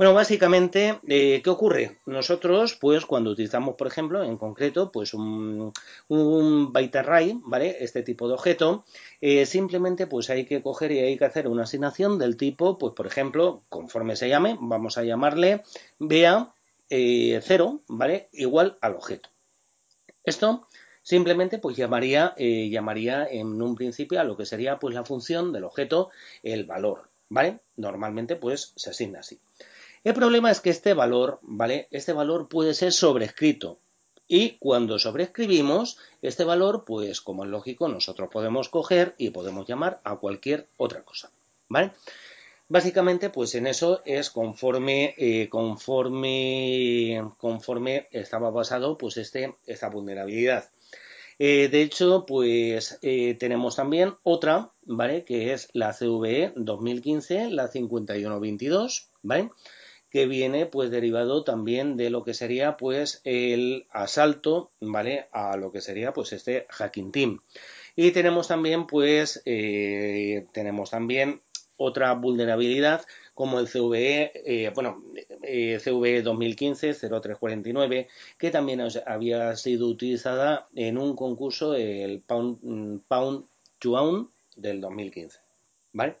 [0.00, 1.98] Bueno, básicamente, eh, ¿qué ocurre?
[2.06, 5.74] Nosotros, pues, cuando utilizamos, por ejemplo, en concreto, pues un,
[6.72, 7.76] byte array, ¿vale?
[7.84, 8.86] Este tipo de objeto,
[9.20, 12.94] eh, simplemente, pues, hay que coger y hay que hacer una asignación del tipo, pues,
[12.94, 15.64] por ejemplo, conforme se llame, vamos a llamarle
[15.98, 16.50] BA0,
[16.88, 17.40] eh,
[17.86, 18.30] ¿vale?
[18.32, 19.28] Igual al objeto.
[20.24, 20.66] Esto
[21.02, 25.52] Simplemente pues llamaría, eh, llamaría en un principio a lo que sería pues la función
[25.52, 26.10] del objeto
[26.42, 27.60] el valor, ¿vale?
[27.76, 29.40] Normalmente pues se asigna así.
[30.02, 31.88] El problema es que este valor, ¿vale?
[31.90, 33.78] Este valor puede ser sobrescrito.
[34.26, 40.00] Y cuando sobrescribimos este valor, pues como es lógico, nosotros podemos coger y podemos llamar
[40.04, 41.32] a cualquier otra cosa,
[41.68, 41.92] ¿vale?
[42.68, 50.70] Básicamente, pues en eso es conforme, eh, conforme, conforme estaba basado pues este, esta vulnerabilidad.
[51.40, 55.24] Eh, de hecho, pues eh, tenemos también otra, ¿vale?
[55.24, 59.50] Que es la CVE 2015, la 5122, ¿vale?
[60.10, 65.28] Que viene pues derivado también de lo que sería pues el asalto, ¿vale?
[65.32, 67.40] A lo que sería pues este hacking team.
[67.96, 71.42] Y tenemos también pues, eh, tenemos también
[71.76, 75.02] otra vulnerabilidad como el CVE, eh, bueno,
[75.42, 83.46] eh, CVE 2015-0349, que también había sido utilizada en un concurso, el Pound, mm, Pound
[83.78, 85.38] to del 2015.
[85.92, 86.18] ¿Vale?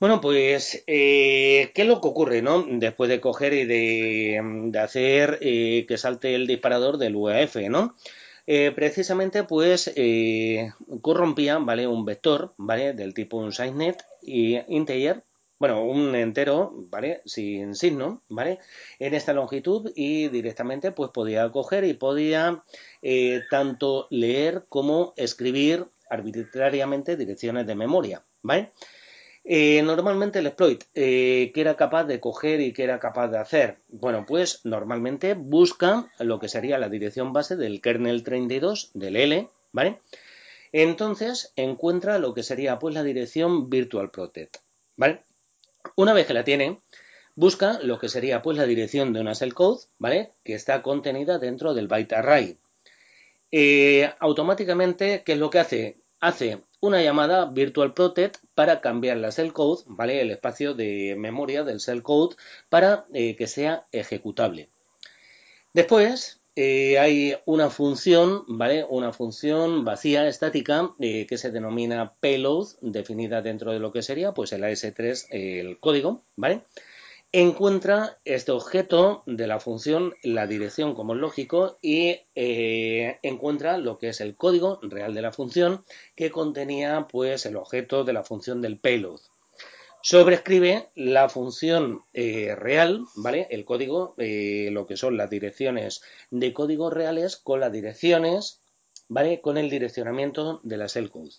[0.00, 2.64] Bueno, pues, eh, ¿qué es lo que ocurre, no?
[2.68, 7.96] Después de coger y de, hacer que salte el disparador del UEF, ¿no?
[8.76, 9.92] precisamente, pues,
[11.00, 11.86] corrompía, ¿vale?
[11.86, 12.92] Un vector, ¿vale?
[12.92, 15.24] Del tipo un SizeNet y integer,
[15.58, 17.22] bueno, un entero, ¿vale?
[17.24, 18.58] Sin signo, ¿vale?
[18.98, 22.64] En esta longitud y directamente pues podía coger y podía
[23.02, 28.72] eh, tanto leer como escribir arbitrariamente direcciones de memoria, ¿vale?
[29.46, 33.38] Eh, normalmente el exploit, eh, ¿qué era capaz de coger y qué era capaz de
[33.38, 33.78] hacer?
[33.88, 39.50] Bueno, pues normalmente busca lo que sería la dirección base del kernel 32 del L,
[39.72, 40.00] ¿vale?
[40.72, 44.56] Entonces encuentra lo que sería pues la dirección virtual protect,
[44.96, 45.22] ¿vale?
[45.94, 46.80] Una vez que la tiene,
[47.34, 50.32] busca lo que sería pues la dirección de una code, ¿vale?
[50.42, 52.58] Que está contenida dentro del byte array.
[53.50, 55.98] Eh, automáticamente, ¿qué es lo que hace?
[56.18, 60.20] Hace una llamada virtual protect para cambiar la code, ¿vale?
[60.20, 62.36] El espacio de memoria del code
[62.68, 64.68] para eh, que sea ejecutable.
[65.72, 68.86] Después, eh, hay una función, ¿vale?
[68.88, 74.32] Una función vacía, estática, eh, que se denomina payload, definida dentro de lo que sería,
[74.32, 76.62] pues el AS3, el código, ¿vale?
[77.36, 83.98] Encuentra este objeto de la función, la dirección como es lógico, y eh, encuentra lo
[83.98, 88.22] que es el código real de la función que contenía, pues, el objeto de la
[88.22, 89.18] función del payload,
[90.00, 93.48] sobrescribe la función eh, real, ¿vale?
[93.50, 98.62] El código, eh, lo que son las direcciones de códigos reales con las direcciones,
[99.08, 99.40] ¿vale?
[99.40, 101.30] Con el direccionamiento de la code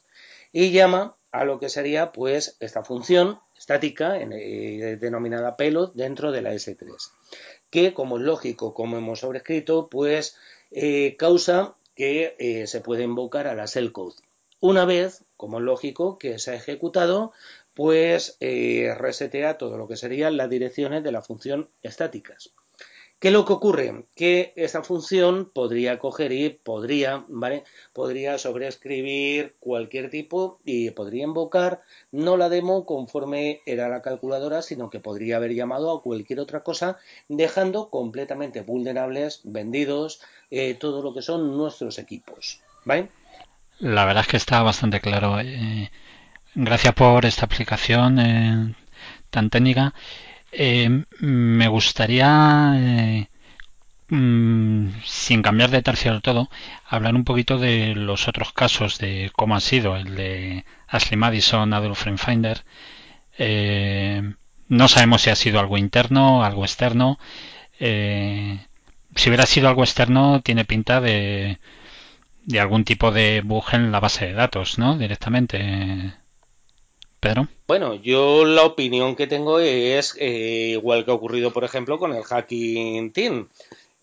[0.52, 6.42] Y llama a lo que sería, pues, esta función estática, eh, denominada payload, dentro de
[6.42, 7.12] la S3.
[7.70, 10.38] Que, como es lógico, como hemos sobrescrito, pues,
[11.18, 14.16] causa que se puede invocar a la code
[14.60, 17.32] Una vez, como es lógico, que se ha ejecutado,
[17.76, 22.54] pues eh, resetea todo lo que serían las direcciones de la función estáticas.
[23.20, 24.06] ¿Qué es lo que ocurre?
[24.16, 27.64] Que esta función podría coger y podría, ¿vale?
[27.94, 34.90] Podría sobreescribir cualquier tipo y podría invocar no la demo conforme era la calculadora, sino
[34.90, 36.98] que podría haber llamado a cualquier otra cosa,
[37.30, 43.10] dejando completamente vulnerables, vendidos, eh, todo lo que son nuestros equipos, ¿vale?
[43.80, 45.40] La verdad es que está bastante claro.
[45.40, 45.90] Eh,
[46.54, 48.76] gracias por esta explicación eh,
[49.30, 49.94] tan técnica.
[50.58, 53.30] Eh, me gustaría, eh,
[54.10, 56.50] mm, sin cambiar de tercio del todo,
[56.88, 61.74] hablar un poquito de los otros casos, de cómo ha sido el de Ashley Madison,
[61.74, 62.64] Adolf Finder.
[63.38, 64.22] Eh,
[64.70, 67.20] no sabemos si ha sido algo interno, algo externo.
[67.80, 71.60] si hubiera sido algo externo, tiene pinta de,
[72.46, 74.98] de algún tipo de bug en la base de datos, ¿no?
[74.98, 76.25] Directamente.
[77.68, 82.14] Bueno, yo la opinión que tengo es eh, igual que ha ocurrido, por ejemplo, con
[82.14, 83.50] el Hacking Team.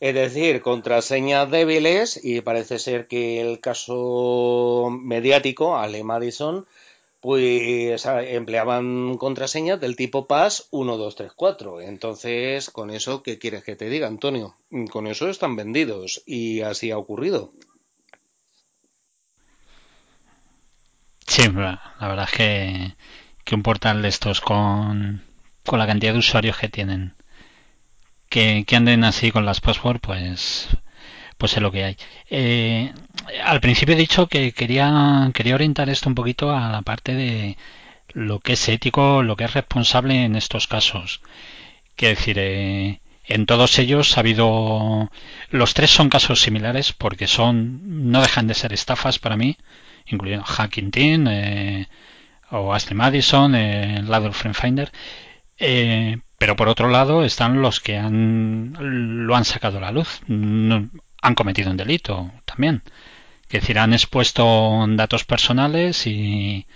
[0.00, 6.66] Es decir, contraseñas débiles y parece ser que el caso mediático, Ale Madison,
[7.20, 11.80] pues empleaban contraseñas del tipo PAS 1234.
[11.80, 14.56] Entonces, con eso, ¿qué quieres que te diga, Antonio?
[14.90, 17.52] Con eso están vendidos y así ha ocurrido.
[21.32, 22.94] Sí, la verdad es que,
[23.44, 25.22] que un portal de estos con,
[25.64, 27.14] con la cantidad de usuarios que tienen,
[28.28, 30.68] que, que anden así con las password, pues
[31.38, 31.96] pues es lo que hay.
[32.28, 32.92] Eh,
[33.44, 37.56] al principio he dicho que quería, quería orientar esto un poquito a la parte de
[38.12, 41.22] lo que es ético, lo que es responsable en estos casos.
[41.96, 45.10] Quiero decir, eh, en todos ellos ha habido.
[45.50, 48.10] Los tres son casos similares porque son.
[48.12, 49.56] no dejan de ser estafas para mí
[50.06, 51.88] incluyendo Hacking Team eh,
[52.50, 54.92] o Ashley Madison, eh, Ladder Friend Finder.
[55.58, 58.74] Eh, pero por otro lado están los que han,
[59.26, 62.82] lo han sacado a la luz, han cometido un delito también.
[63.44, 66.66] Es decir, han expuesto datos personales y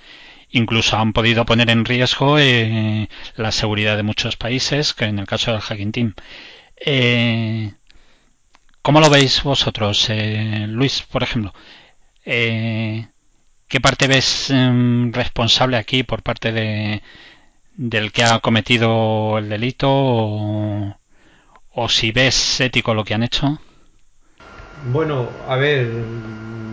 [0.50, 5.26] incluso han podido poner en riesgo eh, la seguridad de muchos países, que en el
[5.26, 6.14] caso del Hacking Team.
[6.76, 7.72] Eh,
[8.82, 11.52] ¿Cómo lo veis vosotros, eh, Luis, por ejemplo?
[12.24, 13.08] Eh,
[13.68, 17.02] ¿Qué parte ves em, responsable aquí por parte de
[17.76, 20.96] del que ha cometido el delito o,
[21.74, 23.59] o si ves ético lo que han hecho?
[24.92, 25.88] Bueno, a ver,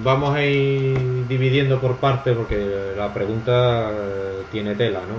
[0.04, 5.16] vamos a ir dividiendo por parte porque la pregunta eh, tiene tela, ¿no?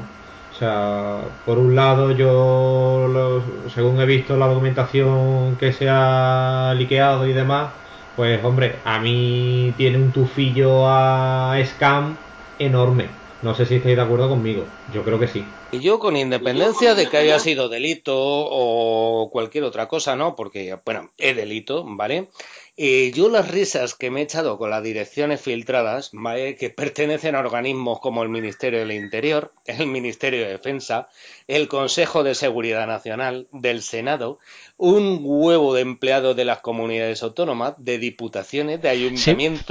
[0.55, 3.43] O sea, por un lado yo,
[3.75, 7.71] según he visto la documentación que se ha liqueado y demás,
[8.17, 12.17] pues hombre, a mí tiene un tufillo a Scam
[12.59, 13.09] enorme.
[13.43, 14.65] No sé si estáis de acuerdo conmigo.
[14.89, 15.45] Yo creo que sí.
[15.71, 20.35] Y yo con independencia de que haya sido delito o cualquier otra cosa, ¿no?
[20.35, 22.29] Porque, bueno, es delito, ¿vale?
[22.77, 26.11] Y yo las risas que me he echado con las direcciones filtradas,
[26.59, 31.09] que pertenecen a organismos como el Ministerio del Interior, el Ministerio de Defensa,
[31.47, 34.41] el Consejo de Seguridad Nacional, del Senado,
[34.77, 39.67] un huevo de empleados de las comunidades autónomas, de diputaciones, de ayuntamientos.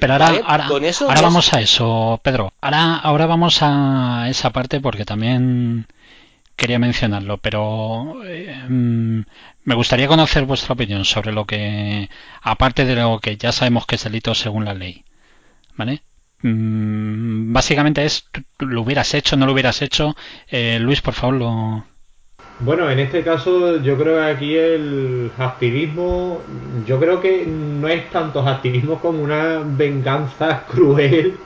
[0.00, 2.52] pero, ahora, ahora vamos a eso, Pedro.
[2.60, 5.86] Ahora, ahora vamos a esa parte porque también
[6.60, 8.16] quería mencionarlo, pero
[8.68, 9.20] mm,
[9.64, 12.10] me gustaría conocer vuestra opinión sobre lo que,
[12.42, 15.04] aparte de lo que ya sabemos que es delito según la ley,
[15.74, 16.02] ¿vale?
[16.42, 20.14] Mm, básicamente es, ¿lo hubieras hecho, no lo hubieras hecho?
[20.48, 21.84] Eh, Luis, por favor, lo...
[22.58, 26.42] Bueno, en este caso yo creo que aquí el activismo,
[26.86, 31.38] yo creo que no es tanto activismo como una venganza cruel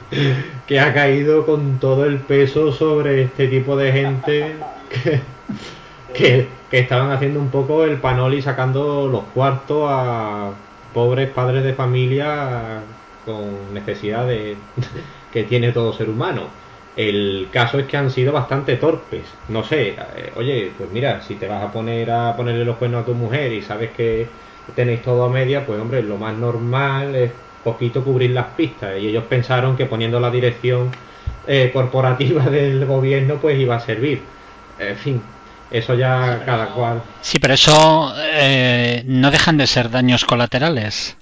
[0.66, 4.56] que ha caído con todo el peso sobre este tipo de gente
[6.14, 10.50] que, estaban haciendo un poco el panoli sacando los cuartos a
[10.92, 12.80] pobres padres de familia
[13.24, 14.56] con necesidad de
[15.32, 16.42] que tiene todo ser humano.
[16.96, 19.22] El caso es que han sido bastante torpes.
[19.48, 23.02] No sé, eh, oye, pues mira, si te vas a poner a ponerle los cuernos
[23.02, 24.26] a tu mujer y sabes que
[24.74, 27.32] tenéis todo a media, pues hombre, lo más normal es
[27.64, 29.00] poquito cubrir las pistas.
[29.00, 30.90] Y ellos pensaron que poniendo la dirección
[31.46, 34.22] eh, corporativa del gobierno, pues iba a servir.
[34.78, 35.22] En fin,
[35.70, 37.02] eso ya cada cual.
[37.20, 41.16] Sí, pero eso eh, no dejan de ser daños colaterales.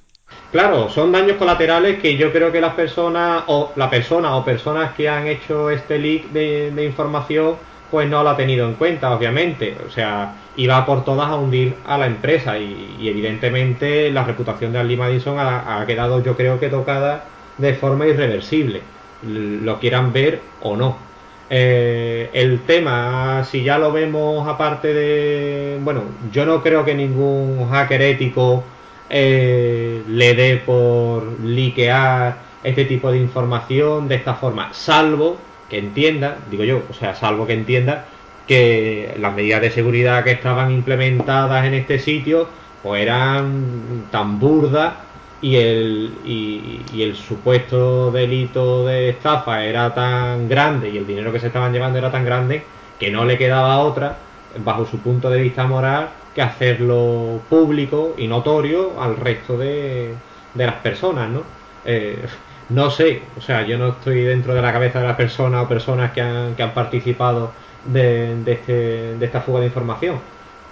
[0.51, 4.93] Claro, son daños colaterales que yo creo que las personas o la persona o personas
[4.93, 7.57] que han hecho este leak de, información
[7.91, 9.77] pues no lo ha tenido en cuenta, obviamente.
[9.87, 14.79] O sea, iba por todas a hundir a la empresa y, evidentemente la reputación de
[14.79, 17.25] Ali Madison ha, ha, quedado yo creo que tocada
[17.57, 18.83] de forma irreversible,
[19.23, 21.12] lo quieran ver o no.
[21.55, 25.79] Eh, el tema, si ya lo vemos aparte de...
[25.83, 28.65] Bueno, yo no creo que ningún hacker ético
[29.11, 35.37] eh, le dé por liquear este tipo de información de esta forma, salvo
[35.69, 38.07] que entienda, digo yo, o sea, salvo que entienda
[38.49, 42.49] que las medidas de seguridad que estaban implementadas en este sitio
[42.83, 44.95] pues eran tan burdas
[45.43, 51.41] y el, y, el supuesto delito de estafa era tan grande y el dinero que
[51.41, 52.63] se estaban llevando era tan grande
[52.99, 54.17] que no le quedaba otra,
[54.65, 60.15] bajo su punto de vista moral, que hacerlo público y notorio al resto de,
[60.55, 61.43] de las personas, ¿no?
[61.85, 62.25] Eh,
[62.69, 65.69] no sé, o sea, yo no estoy dentro de la cabeza de las personas o
[65.69, 67.53] personas que han, que han participado
[67.85, 68.73] de, de, este,
[69.19, 70.21] de esta fuga de información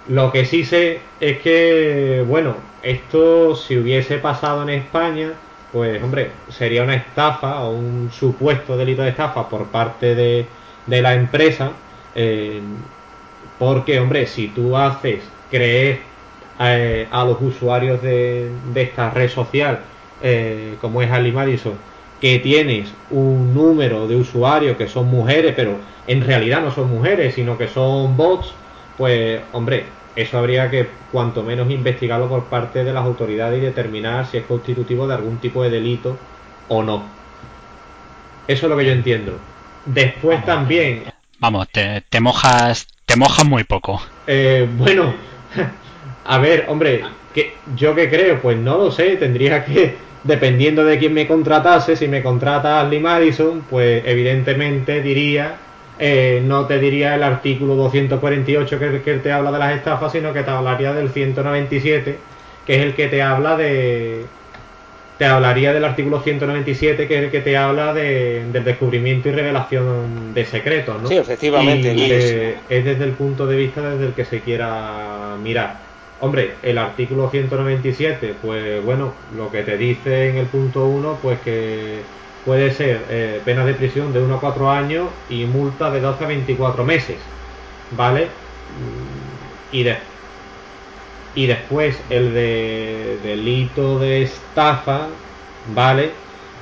[0.07, 5.33] lo que sí sé es que, bueno, esto si hubiese pasado en España,
[5.71, 10.45] pues hombre, sería una estafa o un supuesto delito de estafa por parte de,
[10.87, 11.71] la empresa,
[12.15, 12.59] eh,
[13.59, 15.99] porque, hombre, si tú haces creer
[16.59, 19.79] eh, a los usuarios de, esta red social,
[20.21, 21.73] eh, como es Ali Madison,
[22.19, 25.77] que tienes un número de usuarios que son mujeres, pero
[26.07, 28.53] en realidad no son mujeres, sino que son bots,
[28.97, 29.85] pues hombre,
[30.15, 34.45] eso habría que cuanto menos investigarlo por parte de las autoridades y determinar si es
[34.45, 36.17] constitutivo de algún tipo de delito
[36.67, 37.03] o no.
[38.47, 39.33] Eso es lo que yo entiendo.
[39.85, 41.03] Después también.
[41.39, 44.01] Vamos, te, te, mojas, te mojas muy poco.
[44.27, 45.13] Eh, bueno,
[46.25, 48.41] a ver, hombre, que, ¿yo qué creo?
[48.41, 52.99] Pues no lo sé, tendría que, dependiendo de quién me contratase, si me contrata Lee
[52.99, 55.55] Madison, pues evidentemente diría
[55.99, 60.33] eh, no te diría el artículo 248 que, que te habla de las estafas, sino
[60.33, 62.17] que te hablaría del 197,
[62.65, 64.25] que es el que te habla de...
[65.17, 69.31] Te hablaría del artículo 197, que es el que te habla de, del descubrimiento y
[69.33, 71.07] revelación de secretos, ¿no?
[71.07, 72.55] Sí, efectivamente.
[72.69, 75.91] es desde el punto de vista desde el que se quiera mirar.
[76.21, 81.39] Hombre, el artículo 197, pues bueno, lo que te dice en el punto 1, pues
[81.41, 81.99] que
[82.45, 86.23] puede ser eh, pena de prisión de 1 a 4 años y multa de 12
[86.23, 87.17] a 24 meses,
[87.91, 88.27] ¿vale?
[89.71, 89.97] Y, de,
[91.35, 95.07] y después el de delito de estafa,
[95.73, 96.11] ¿vale?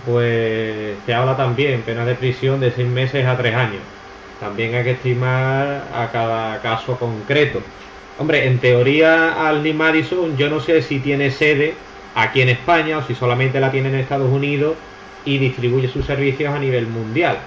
[0.05, 3.81] Pues se habla también pena de prisión de 6 meses a 3 años.
[4.39, 7.61] También hay que estimar a cada caso concreto.
[8.17, 11.73] Hombre, en teoría Aldi Madison yo no sé si tiene sede
[12.15, 14.75] aquí en España o si solamente la tiene en Estados Unidos
[15.29, 17.37] y distribuye sus servicios a nivel mundial.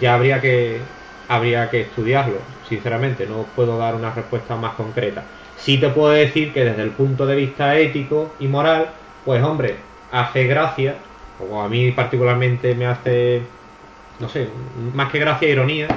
[0.00, 0.78] Ya habría que,
[1.28, 2.36] habría que estudiarlo,
[2.68, 5.24] sinceramente, no puedo dar una respuesta más concreta.
[5.56, 8.90] Sí te puedo decir que desde el punto de vista ético y moral,
[9.24, 9.74] pues hombre,
[10.12, 10.94] hace gracia,
[11.40, 13.42] o a mí particularmente me hace,
[14.20, 14.46] no sé,
[14.94, 15.88] más que gracia, ironía,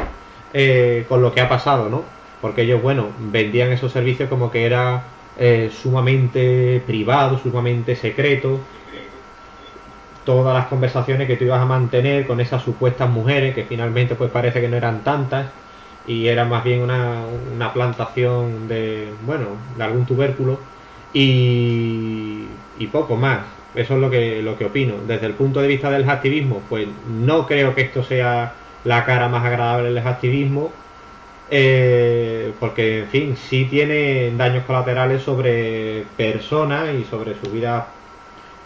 [0.51, 2.05] eh, con lo que ha pasado, ¿no?
[2.41, 5.03] Porque ellos, bueno, vendían esos servicios como que era
[5.37, 8.61] eh, sumamente privado, sumamente secreto,
[10.25, 14.31] todas las conversaciones que tú ibas a mantener con esas supuestas mujeres, que finalmente pues
[14.31, 15.47] parece que no eran tantas,
[16.07, 17.23] y era más bien una,
[17.55, 19.47] una plantación de, bueno,
[19.77, 20.59] de algún tubérculo,
[21.13, 22.47] y,
[22.91, 23.39] poco más.
[23.75, 24.95] Eso es lo que, lo que opino.
[25.07, 28.53] Desde el punto de vista del activismo, pues no creo que esto sea
[28.83, 30.71] la cara más agradable del activismo,
[31.51, 37.87] eh, porque en fin, sí tiene daños colaterales sobre personas y sobre su vida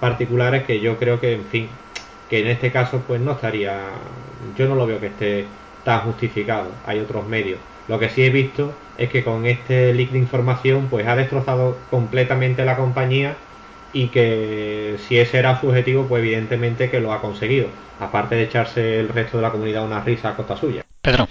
[0.03, 1.69] particulares que yo creo que, en fin,
[2.27, 3.89] que en este caso pues no estaría,
[4.53, 5.47] yo no lo veo que esté
[5.85, 7.61] tan justificado, hay otros medios.
[7.87, 11.77] Lo que sí he visto es que con este leak de información pues ha destrozado
[11.89, 13.37] completamente la compañía
[13.93, 18.43] y que si ese era su objetivo pues evidentemente que lo ha conseguido, aparte de
[18.43, 20.81] echarse el resto de la comunidad una risa a costa suya.
[21.01, 21.29] Pedro.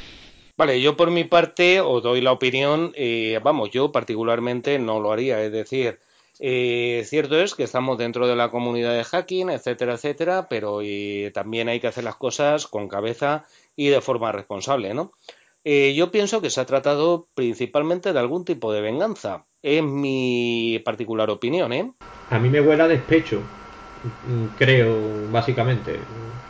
[0.57, 5.13] Vale, yo por mi parte os doy la opinión, eh, vamos, yo particularmente no lo
[5.13, 5.99] haría, es decir,
[6.45, 10.81] eh, cierto es que estamos dentro de la comunidad de hacking, etcétera, etcétera, pero
[11.33, 13.45] también hay que hacer las cosas con cabeza
[13.77, 15.13] y de forma responsable, ¿no?
[15.63, 19.47] Eh, yo pienso que se ha tratado principalmente de algún tipo de venganza.
[19.63, 21.93] Es mi particular opinión, ¿eh?
[22.31, 23.41] A mí me huele a despecho,
[24.59, 26.01] creo, básicamente.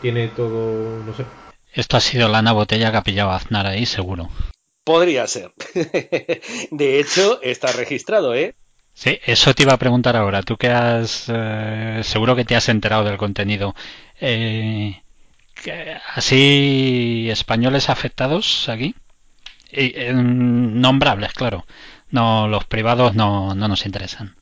[0.00, 1.26] Tiene todo, no sé.
[1.74, 4.30] Esto ha sido lana botella que ha pillado Aznar ahí, seguro.
[4.84, 5.52] Podría ser.
[6.70, 8.54] de hecho, está registrado, ¿eh?
[8.94, 10.42] Sí, eso te iba a preguntar ahora.
[10.42, 13.74] Tú que has, eh, seguro que te has enterado del contenido.
[14.20, 15.02] Eh,
[16.14, 18.94] así, españoles afectados aquí,
[19.72, 21.66] y, nombrables, claro.
[22.10, 24.36] No, los privados no, no nos interesan.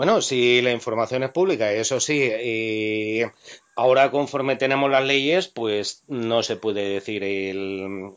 [0.00, 3.30] Bueno, si la información es pública, eso sí, eh,
[3.76, 8.14] ahora conforme tenemos las leyes, pues no se puede decir el...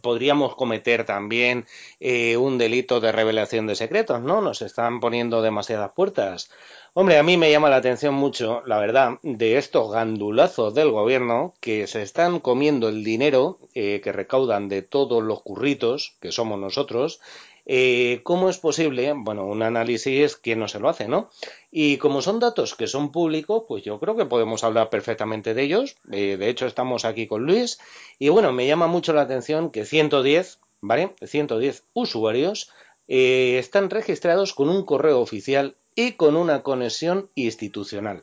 [0.00, 1.66] Podríamos cometer también
[1.98, 4.40] eh, un delito de revelación de secretos, ¿no?
[4.40, 6.52] Nos están poniendo demasiadas puertas.
[6.94, 11.54] Hombre, a mí me llama la atención mucho, la verdad, de estos gandulazos del gobierno
[11.60, 16.60] que se están comiendo el dinero eh, que recaudan de todos los curritos, que somos
[16.60, 17.20] nosotros,
[17.68, 19.12] eh, ¿Cómo es posible?
[19.16, 21.30] Bueno, un análisis, ¿quién no se lo hace, no?
[21.72, 25.62] Y como son datos que son públicos, pues yo creo que podemos hablar perfectamente de
[25.64, 25.96] ellos.
[26.12, 27.78] Eh, de hecho, estamos aquí con Luis.
[28.20, 31.16] Y bueno, me llama mucho la atención que 110, ¿vale?
[31.20, 32.70] 110 usuarios
[33.08, 38.22] eh, están registrados con un correo oficial y con una conexión institucional.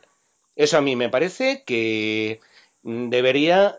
[0.56, 2.40] Eso a mí me parece que
[2.82, 3.78] debería,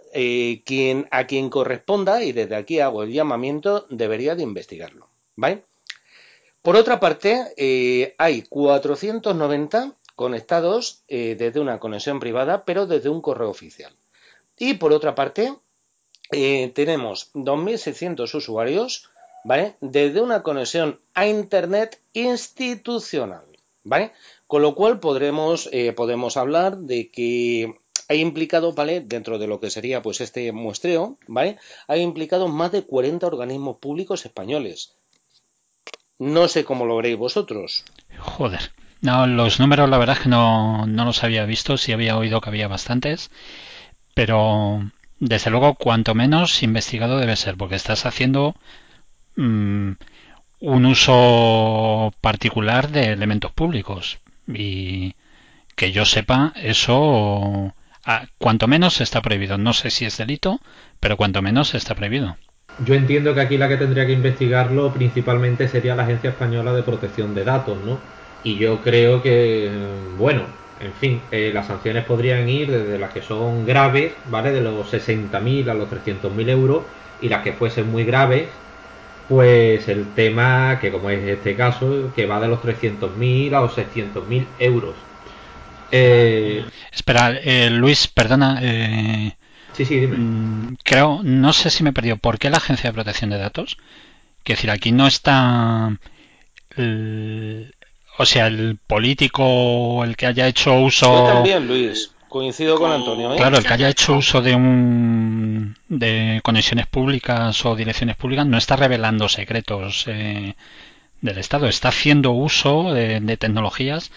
[0.65, 5.14] quien, a quien corresponda, y desde aquí hago el llamamiento, debería de investigarlo.
[5.35, 5.63] ¿Vale?
[6.65, 13.21] Por otra parte, eh, hay 490 conectados eh, desde una conexión privada, pero desde un
[13.21, 13.93] correo oficial.
[14.57, 15.53] Y por otra parte,
[16.31, 19.11] eh, tenemos 2.600 usuarios,
[19.43, 19.75] ¿vale?
[19.79, 23.45] Desde una conexión a Internet institucional,
[23.83, 24.11] ¿vale?
[24.47, 27.75] Con lo cual podremos, podemos hablar de que
[28.07, 29.01] hay implicado, ¿vale?
[29.01, 31.59] Dentro de lo que sería pues este muestreo, ¿vale?
[31.87, 34.95] Hay implicado más de 40 organismos públicos españoles,
[36.19, 37.85] no sé cómo lo veréis vosotros.
[38.19, 38.71] Joder.
[39.01, 42.41] No, los números la verdad es que no, no los había visto, sí había oído
[42.41, 43.29] que había bastantes,
[44.13, 44.89] pero
[45.19, 48.55] desde luego cuanto menos investigado debe ser, porque estás haciendo
[49.35, 49.91] mm,
[50.59, 55.15] un uso particular de elementos públicos y
[55.75, 57.73] que yo sepa eso
[58.37, 59.57] cuanto menos está prohibido.
[59.57, 60.59] No sé si es delito,
[60.99, 62.37] pero cuanto menos está prohibido.
[62.77, 66.83] Yo entiendo que aquí la que tendría que investigarlo principalmente sería la Agencia Española de
[66.83, 67.99] Protección de Datos, ¿no?
[68.43, 69.71] Y yo creo que,
[70.17, 70.43] bueno,
[70.79, 74.51] en fin, eh, las sanciones podrían ir desde las que son graves, ¿vale?
[74.51, 76.83] De los 60.000 a los 300.000 euros,
[77.21, 78.49] y las que fuesen muy graves,
[79.29, 83.75] pues el tema, que como es este caso, que va de los 300.000 a los
[83.77, 84.95] 600.000 euros.
[85.91, 86.65] Eh...
[86.91, 89.35] Espera, eh, Luis, perdona, eh,
[89.75, 90.17] Sí, sí, dime.
[90.17, 92.17] Mm, creo, no sé si me he perdido.
[92.17, 93.77] ¿Por qué la Agencia de Protección de Datos?
[94.43, 95.97] Quiero decir, aquí no está.
[98.17, 101.27] o sea, el político, el que haya hecho uso.
[101.27, 102.11] Yo también, Luis.
[102.29, 103.33] Coincido con Antonio.
[103.33, 103.37] ¿eh?
[103.37, 108.57] Claro, el que haya hecho uso de un de conexiones públicas o direcciones públicas no
[108.57, 110.55] está revelando secretos eh,
[111.21, 114.11] del Estado, está haciendo uso de tecnologías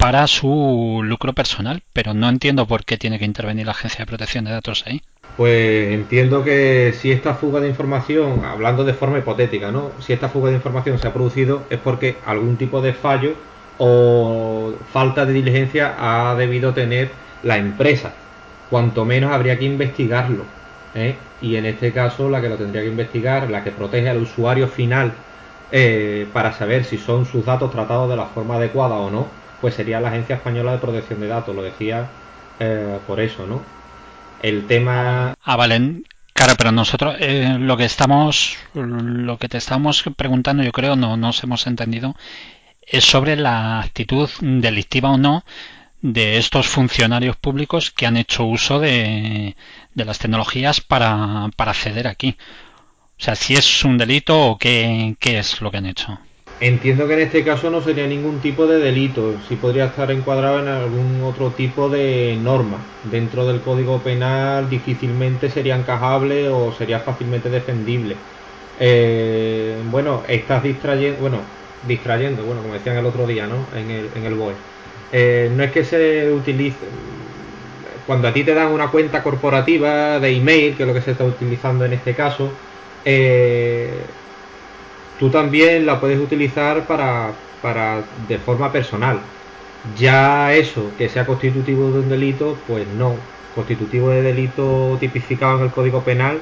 [0.00, 4.06] para su lucro personal, pero no entiendo por qué tiene que intervenir la Agencia de
[4.06, 5.02] Protección de Datos ahí.
[5.36, 9.90] Pues entiendo que si esta fuga de información, hablando de forma hipotética, ¿no?
[10.00, 13.34] Si esta fuga de información se ha producido es porque algún tipo de fallo
[13.76, 17.10] o falta de diligencia ha debido tener
[17.42, 18.12] la empresa.
[18.70, 20.44] Cuanto menos habría que investigarlo.
[20.94, 21.16] ¿eh?
[21.42, 24.66] Y en este caso la que lo tendría que investigar, la que protege al usuario
[24.66, 25.12] final
[25.72, 29.28] eh, para saber si son sus datos tratados de la forma adecuada o no,
[29.60, 32.08] pues sería la Agencia Española de Protección de Datos, lo decía
[32.58, 33.62] eh, por eso, ¿no?
[34.42, 35.34] El tema...
[35.42, 36.02] Ah, vale.
[36.32, 41.18] Claro, pero nosotros eh, lo que estamos, lo que te estamos preguntando, yo creo, no
[41.18, 42.16] nos hemos entendido,
[42.80, 45.44] es sobre la actitud delictiva o no
[46.00, 49.54] de estos funcionarios públicos que han hecho uso de,
[49.94, 52.36] de las tecnologías para, acceder aquí.
[53.18, 56.18] O sea, si es un delito o qué es lo que han hecho.
[56.60, 60.60] Entiendo que en este caso no sería ningún tipo de delito, sí podría estar encuadrado
[60.60, 62.76] en algún otro tipo de norma.
[63.10, 68.16] Dentro del Código Penal difícilmente sería encajable o sería fácilmente defendible.
[68.78, 71.38] Eh, bueno, estás distrayendo, bueno,
[71.88, 73.66] distrayendo, bueno, como decían el otro día, ¿no?
[73.74, 74.54] En el, en el BOE.
[75.12, 76.76] Eh, no es que se utilice,
[78.06, 81.12] cuando a ti te dan una cuenta corporativa de email, que es lo que se
[81.12, 82.52] está utilizando en este caso,
[83.06, 84.04] eh,
[85.20, 89.20] tú también la puedes utilizar para, para de forma personal.
[89.98, 93.14] Ya eso, que sea constitutivo de un delito, pues no.
[93.54, 96.38] Constitutivo de delito tipificado en el Código Penal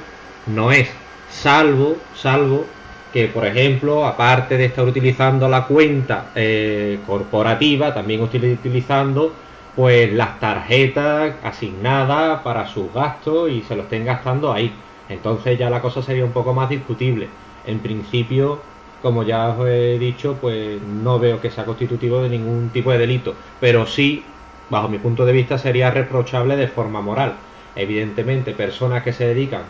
[0.46, 0.88] no es.
[1.28, 2.64] Salvo, salvo
[3.12, 9.32] que, por ejemplo, aparte de estar utilizando la cuenta eh, corporativa, también utilizando
[9.74, 14.72] pues las tarjetas asignadas para sus gastos y se lo estén gastando ahí.
[15.08, 17.28] Entonces ya la cosa sería un poco más discutible
[17.68, 18.62] en principio,
[19.02, 22.98] como ya os he dicho, pues no veo que sea constitutivo de ningún tipo de
[22.98, 24.24] delito, pero sí,
[24.70, 27.34] bajo mi punto de vista, sería reprochable de forma moral.
[27.76, 29.62] Evidentemente, personas que se dedican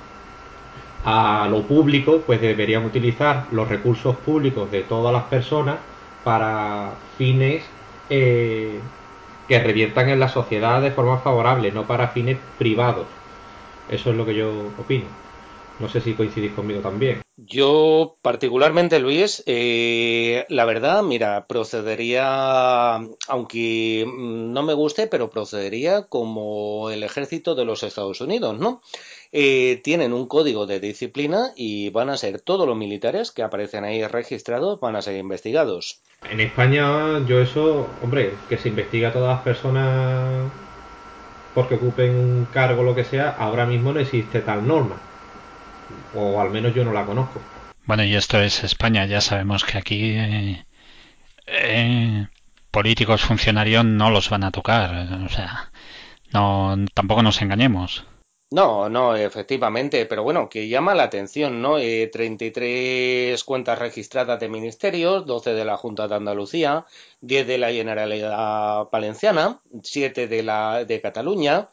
[1.05, 5.79] a lo público, pues deberían utilizar los recursos públicos de todas las personas
[6.23, 7.65] para fines
[8.09, 8.81] eh,
[9.47, 13.07] que reviertan en la sociedad de forma favorable, no para fines privados.
[13.89, 15.28] Eso es lo que yo opino.
[15.81, 17.23] No sé si coincidís conmigo también.
[17.37, 22.97] Yo, particularmente, Luis, eh, la verdad, mira, procedería,
[23.29, 28.83] aunque no me guste, pero procedería como el ejército de los Estados Unidos, ¿no?
[29.31, 33.85] Eh, tienen un código de disciplina y van a ser todos los militares que aparecen
[33.85, 36.01] ahí registrados, van a ser investigados.
[36.29, 40.51] En España, yo eso, hombre, que se investiga a todas las personas
[41.55, 45.08] porque ocupen un cargo o lo que sea, ahora mismo no existe tal norma
[46.15, 47.41] o al menos yo no la conozco.
[47.85, 50.65] Bueno, y esto es España, ya sabemos que aquí eh,
[51.47, 52.27] eh,
[52.71, 55.71] políticos, funcionarios no los van a tocar, o sea,
[56.33, 58.05] no, tampoco nos engañemos.
[58.51, 61.79] No, no, efectivamente, pero bueno, que llama la atención, ¿no?
[61.79, 66.87] Eh, 33 cuentas registradas de ministerios, 12 de la Junta de Andalucía,
[67.21, 71.69] 10 de la Generalidad Valenciana, 7 de la de Cataluña,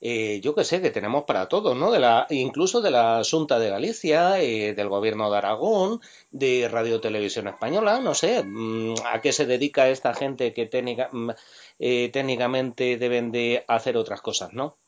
[0.00, 1.90] eh, yo que sé, que tenemos para todos, ¿no?
[1.90, 7.00] De la, incluso de la Junta de Galicia, eh, del Gobierno de Aragón, de Radio
[7.00, 10.70] Televisión Española, no sé, mm, a qué se dedica esta gente que
[11.12, 11.30] mm,
[11.78, 14.78] eh, técnicamente deben de hacer otras cosas, ¿no?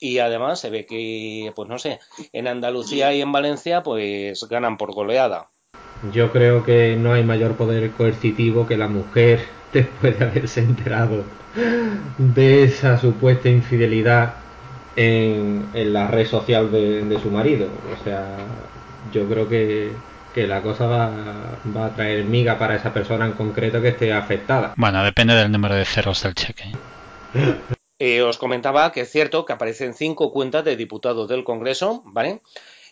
[0.00, 1.98] Y además se ve que, pues no sé,
[2.32, 5.50] en Andalucía y en Valencia, pues ganan por goleada.
[6.12, 9.40] Yo creo que no hay mayor poder coercitivo que la mujer
[9.72, 11.24] después de haberse enterado
[12.18, 14.39] de esa supuesta infidelidad
[14.96, 17.68] en, la red social de, su marido.
[17.98, 18.36] O sea,
[19.12, 19.92] yo creo que,
[20.34, 21.10] la cosa va,
[21.76, 24.74] va, a traer miga para esa persona en concreto que esté afectada.
[24.76, 26.64] Bueno, depende del número de ceros del cheque.
[27.98, 32.40] Eh, os comentaba que es cierto que aparecen cinco cuentas de diputados del Congreso, ¿vale?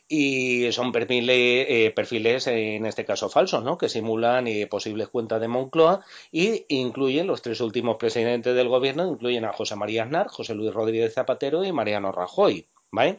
[0.08, 3.76] Y son perfiles, eh, perfiles en este caso falsos, ¿no?
[3.76, 9.06] que simulan eh, posibles cuentas de Moncloa y incluyen los tres últimos presidentes del gobierno,
[9.06, 13.18] incluyen a José María Aznar, José Luis Rodríguez Zapatero y Mariano Rajoy, ¿vale?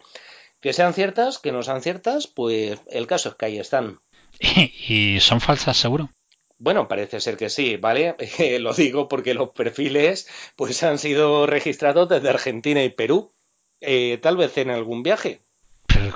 [0.60, 4.00] Que sean ciertas, que no sean ciertas, pues el caso es que ahí están.
[4.40, 6.10] ¿Y son falsas, seguro?
[6.58, 8.16] Bueno, parece ser que sí, ¿vale?
[8.60, 13.32] lo digo porque los perfiles pues han sido registrados desde Argentina y Perú,
[13.80, 15.42] eh, tal vez en algún viaje,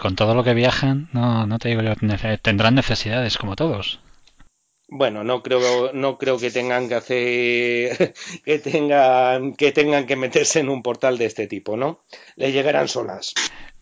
[0.02, 1.94] con todo lo que viajan, no, no te digo yo,
[2.42, 4.00] tendrán necesidades como todos.
[4.96, 8.14] Bueno, no creo, no creo que tengan que hacer,
[8.46, 12.04] que tengan, que tengan que meterse en un portal de este tipo, ¿no?
[12.36, 13.34] Le llegarán solas.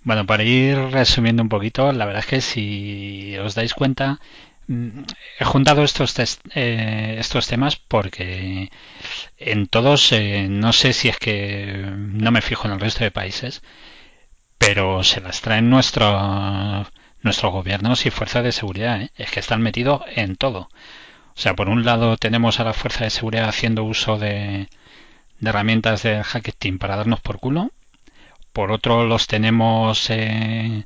[0.04, 4.20] Bueno, para ir resumiendo un poquito, la verdad es que si os dais cuenta,
[4.68, 5.02] mm,
[5.39, 6.16] he juntado estos,
[6.56, 8.70] eh, estos temas porque
[9.38, 13.12] en todos, eh, no sé si es que no me fijo en el resto de
[13.12, 13.62] países,
[14.62, 16.86] pero se las traen nuestro,
[17.24, 19.01] nuestros gobiernos y fuerzas de seguridad.
[19.01, 19.09] ¿eh?
[19.16, 20.70] Es que están metidos en todo.
[21.36, 24.70] O sea, por un lado tenemos a la fuerza de seguridad haciendo uso de,
[25.39, 27.72] de herramientas de hacking para darnos por culo.
[28.53, 30.86] Por otro los tenemos eh,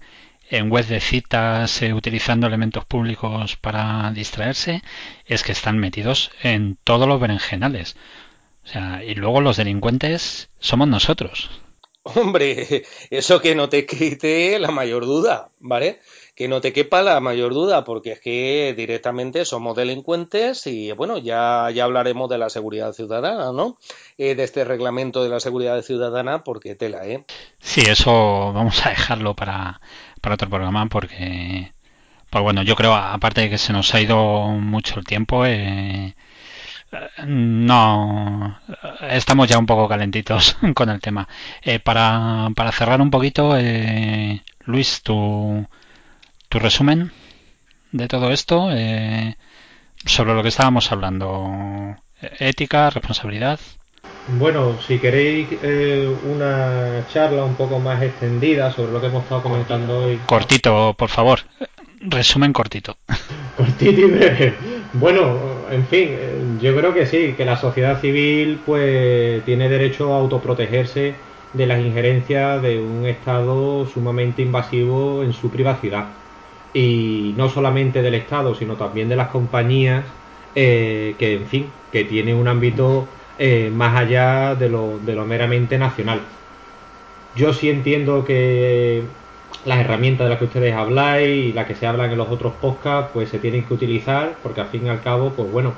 [0.49, 4.83] en web de citas eh, utilizando elementos públicos para distraerse.
[5.25, 7.97] Es que están metidos en todos los berenjenales.
[8.63, 11.64] O sea, y luego los delincuentes somos nosotros.
[12.13, 15.99] Hombre, eso que no te quite la mayor duda, ¿vale?
[16.35, 21.17] Que no te quepa la mayor duda, porque es que directamente somos delincuentes y bueno,
[21.17, 23.79] ya, ya hablaremos de la seguridad ciudadana, ¿no?
[24.19, 27.25] Eh, de este reglamento de la seguridad ciudadana, porque tela, ¿eh?
[27.57, 29.81] Sí, eso vamos a dejarlo para,
[30.21, 31.73] para otro programa, porque,
[32.29, 36.15] pues bueno, yo creo, aparte de que se nos ha ido mucho el tiempo, eh,
[37.25, 38.59] no,
[39.09, 41.27] estamos ya un poco calentitos con el tema.
[41.61, 45.65] Eh, para, para, cerrar un poquito, eh, Luis, tu,
[46.49, 47.11] tu resumen
[47.91, 49.37] de todo esto eh,
[50.05, 51.95] sobre lo que estábamos hablando.
[52.39, 53.59] Ética, responsabilidad.
[54.27, 55.47] Bueno, si queréis
[56.23, 60.19] una charla un poco más extendida sobre lo que hemos estado comentando hoy.
[60.25, 61.41] Cortito, por favor.
[61.99, 62.97] Resumen cortito.
[63.57, 64.55] Cortito y breve.
[64.93, 65.37] Bueno,
[65.69, 66.09] en fin,
[66.65, 71.13] yo creo que sí, que la sociedad civil pues tiene derecho a autoprotegerse
[71.53, 76.05] de las injerencias de un Estado sumamente invasivo en su privacidad.
[76.73, 80.05] Y no solamente del Estado, sino también de las compañías
[80.55, 83.07] eh, que, en fin, que tiene un ámbito
[83.37, 86.21] eh, más allá de lo, de lo meramente nacional.
[87.35, 89.03] Yo sí entiendo que
[89.65, 92.53] las herramientas de las que ustedes habláis y las que se hablan en los otros
[92.59, 95.75] podcasts, pues se tienen que utilizar, porque al fin y al cabo, pues bueno,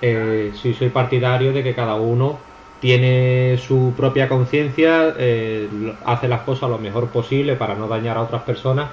[0.00, 2.38] eh, sí soy partidario de que cada uno
[2.80, 5.68] tiene su propia conciencia, eh,
[6.04, 8.90] hace las cosas lo mejor posible para no dañar a otras personas,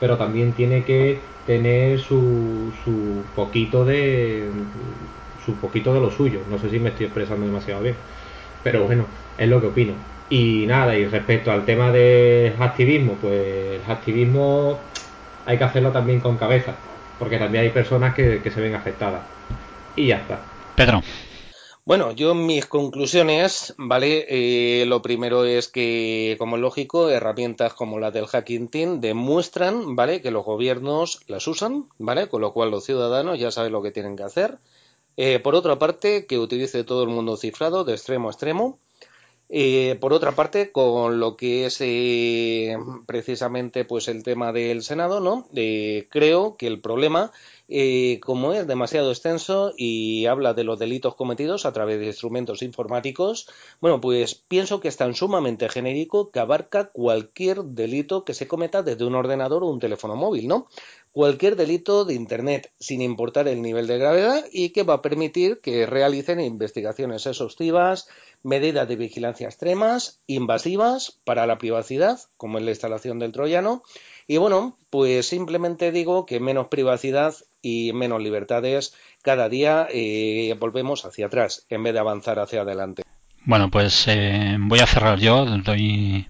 [0.00, 4.50] pero también tiene que tener su, su poquito de
[5.44, 6.40] su poquito de lo suyo.
[6.50, 7.96] No sé si me estoy expresando demasiado bien,
[8.62, 9.06] pero bueno,
[9.36, 9.94] es lo que opino.
[10.28, 14.78] Y nada, y respecto al tema del activismo, pues el activismo
[15.46, 16.74] hay que hacerlo también con cabeza,
[17.18, 19.22] porque también hay personas que, se ven afectadas.
[19.98, 20.40] Y ya está.
[20.76, 21.02] Pedro.
[21.84, 24.26] Bueno, yo mis conclusiones, ¿vale?
[24.28, 29.96] Eh, lo primero es que, como es lógico, herramientas como la del Hacking Team demuestran,
[29.96, 30.20] ¿vale?
[30.20, 32.28] Que los gobiernos las usan, ¿vale?
[32.28, 34.58] Con lo cual los ciudadanos ya saben lo que tienen que hacer.
[35.16, 38.78] Eh, por otra parte, que utilice todo el mundo cifrado de extremo a extremo.
[39.50, 42.76] Eh, por otra parte, con lo que es eh,
[43.06, 45.48] precisamente pues el tema del Senado, ¿no?
[45.54, 47.32] Eh, creo que el problema,
[48.24, 53.48] como es demasiado extenso y habla de los delitos cometidos a través de instrumentos informáticos,
[53.80, 58.82] bueno, pues pienso que es tan sumamente genérico que abarca cualquier delito que se cometa
[58.82, 60.68] desde un ordenador o un teléfono móvil, ¿no?
[61.18, 65.60] cualquier delito de Internet, sin importar el nivel de gravedad, y que va a permitir
[65.60, 68.08] que realicen investigaciones exhaustivas,
[68.44, 73.82] medidas de vigilancia extremas, invasivas para la privacidad, como es la instalación del troyano.
[74.28, 81.04] Y bueno, pues simplemente digo que menos privacidad y menos libertades cada día eh, volvemos
[81.04, 83.02] hacia atrás en vez de avanzar hacia adelante.
[83.44, 85.44] Bueno, pues eh, voy a cerrar yo.
[85.44, 86.28] Doy,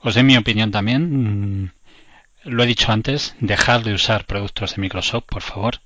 [0.00, 1.72] os doy mi opinión también
[2.44, 5.80] lo he dicho antes, dejar de usar productos de Microsoft, por favor.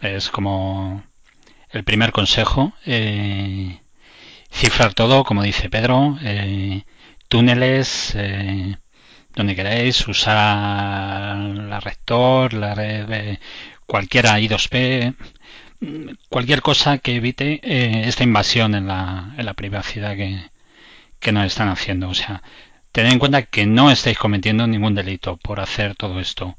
[0.00, 1.02] Es como
[1.70, 2.72] el primer consejo.
[2.84, 3.80] Eh,
[4.50, 6.18] cifrar todo, como dice Pedro.
[6.22, 6.84] Eh,
[7.28, 8.76] túneles, eh,
[9.38, 13.38] donde queráis, usar la rector, la red,
[13.86, 15.14] cualquiera I2P,
[16.28, 17.60] cualquier cosa que evite
[18.08, 20.50] esta invasión en la, en la privacidad que,
[21.20, 22.08] que nos están haciendo.
[22.08, 22.42] O sea,
[22.92, 26.56] Tened en cuenta que no estáis cometiendo ningún delito por hacer todo esto.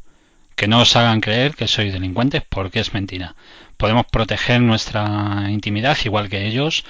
[0.56, 3.36] Que no os hagan creer que sois delincuentes porque es mentira.
[3.78, 6.86] Podemos proteger nuestra intimidad igual que ellos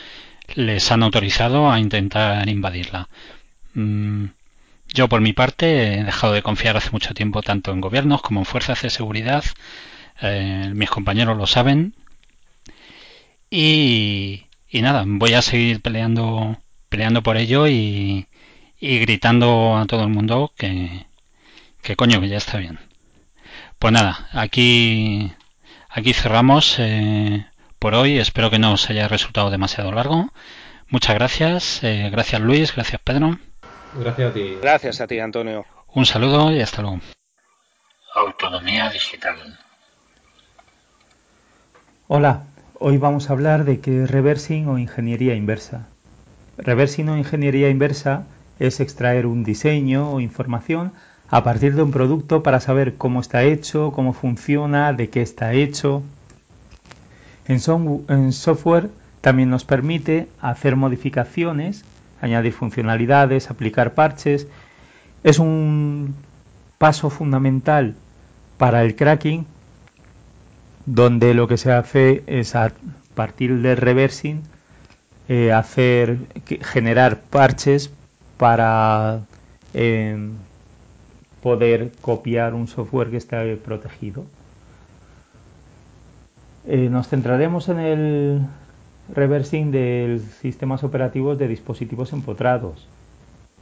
[0.56, 3.10] les han autorizado a intentar invadirla.
[3.74, 4.26] Mm,
[4.94, 8.42] yo por mi parte he dejado de confiar hace mucho tiempo tanto en gobiernos como
[8.42, 9.44] en fuerzas de seguridad.
[10.22, 11.96] Eh, mis compañeros lo saben.
[13.50, 16.58] Y, y nada, voy a seguir peleando,
[16.90, 18.28] peleando por ello y,
[18.80, 21.08] y gritando a todo el mundo que,
[21.82, 22.80] que coño, que ya está bien.
[23.80, 25.32] Pues nada, aquí,
[25.90, 27.46] aquí cerramos eh,
[27.80, 28.18] por hoy.
[28.20, 30.32] Espero que no os haya resultado demasiado largo.
[30.90, 31.84] Muchas gracias.
[31.84, 33.40] Eh, gracias Luis, gracias Pedro.
[33.94, 34.58] Gracias a ti.
[34.62, 35.66] Gracias a ti, Antonio.
[35.94, 37.00] Un saludo y hasta luego.
[38.16, 39.58] Autonomía digital.
[42.08, 42.44] Hola,
[42.80, 45.88] hoy vamos a hablar de qué es reversing o ingeniería inversa.
[46.58, 48.26] Reversing o ingeniería inversa
[48.60, 50.94] es extraer un diseño o información
[51.30, 55.54] a partir de un producto para saber cómo está hecho, cómo funciona, de qué está
[55.54, 56.04] hecho.
[57.48, 57.60] En,
[58.32, 58.90] software
[59.22, 61.86] también nos permite hacer modificaciones,
[62.22, 64.48] añadir funcionalidades, aplicar parches.
[65.24, 66.16] Es un
[66.78, 67.96] paso fundamental
[68.58, 69.46] para el cracking
[70.86, 72.72] donde lo que se hace es a
[73.14, 74.42] partir del reversing
[75.28, 76.18] eh, hacer
[76.62, 77.92] generar parches
[78.38, 79.22] para
[79.74, 80.32] em,
[81.42, 84.26] poder copiar un software que está protegido.
[86.66, 88.42] Eh, nos centraremos en el
[89.14, 92.88] reversing de sistemas operativos de dispositivos empotrados.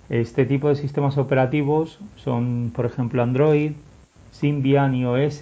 [0.09, 3.73] Este tipo de sistemas operativos son, por ejemplo, Android,
[4.31, 5.41] Symbian y OS,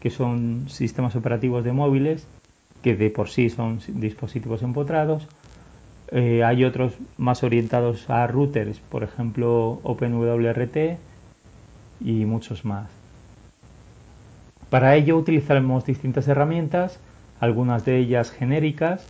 [0.00, 2.26] que son sistemas operativos de móviles,
[2.82, 5.26] que de por sí son dispositivos empotrados,
[6.08, 10.98] eh, hay otros más orientados a routers, por ejemplo OpenWRT
[12.00, 12.90] y muchos más.
[14.70, 17.00] Para ello utilizaremos distintas herramientas,
[17.40, 19.06] algunas de ellas genéricas,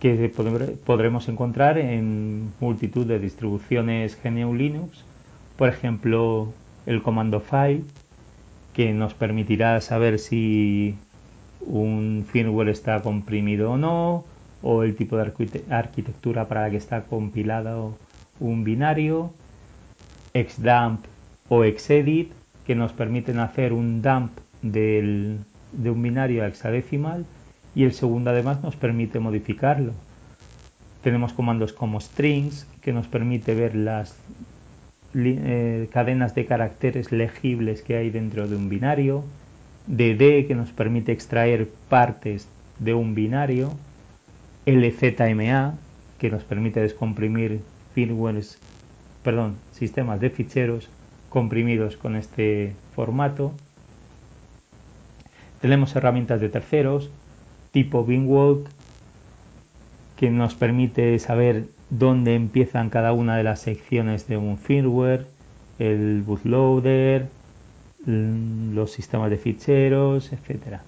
[0.00, 0.30] que
[0.84, 5.04] podremos encontrar en multitud de distribuciones GNU Linux,
[5.56, 6.52] por ejemplo
[6.84, 7.84] el comando file,
[8.74, 10.96] que nos permitirá saber si
[11.60, 14.24] un firmware está comprimido o no,
[14.62, 15.32] o el tipo de
[15.70, 17.96] arquitectura para la que está compilado
[18.38, 19.32] un binario,
[20.34, 21.06] xdump
[21.48, 22.32] o xedit,
[22.66, 25.38] que nos permiten hacer un dump de
[25.72, 27.24] un binario hexadecimal
[27.76, 29.92] y el segundo además nos permite modificarlo.
[31.02, 34.18] Tenemos comandos como strings que nos permite ver las
[35.14, 39.24] eh, cadenas de caracteres legibles que hay dentro de un binario,
[39.86, 42.48] dd que nos permite extraer partes
[42.78, 43.72] de un binario,
[44.64, 45.74] LZMA,
[46.18, 47.60] que nos permite descomprimir
[47.94, 48.58] firmwares,
[49.22, 50.88] perdón, sistemas de ficheros
[51.28, 53.52] comprimidos con este formato.
[55.60, 57.10] Tenemos herramientas de terceros
[57.76, 58.70] tipo Beamwalk,
[60.16, 65.26] que nos permite saber dónde empiezan cada una de las secciones de un firmware,
[65.78, 67.28] el bootloader,
[68.06, 70.78] los sistemas de ficheros, etc.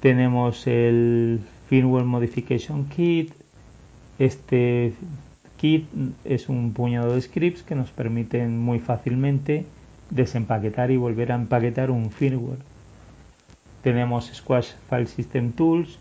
[0.00, 3.34] Tenemos el Firmware Modification Kit.
[4.18, 4.94] Este
[5.58, 5.86] kit
[6.24, 9.66] es un puñado de scripts que nos permiten muy fácilmente
[10.08, 12.73] desempaquetar y volver a empaquetar un firmware.
[13.84, 15.98] Tenemos Squash File System Tools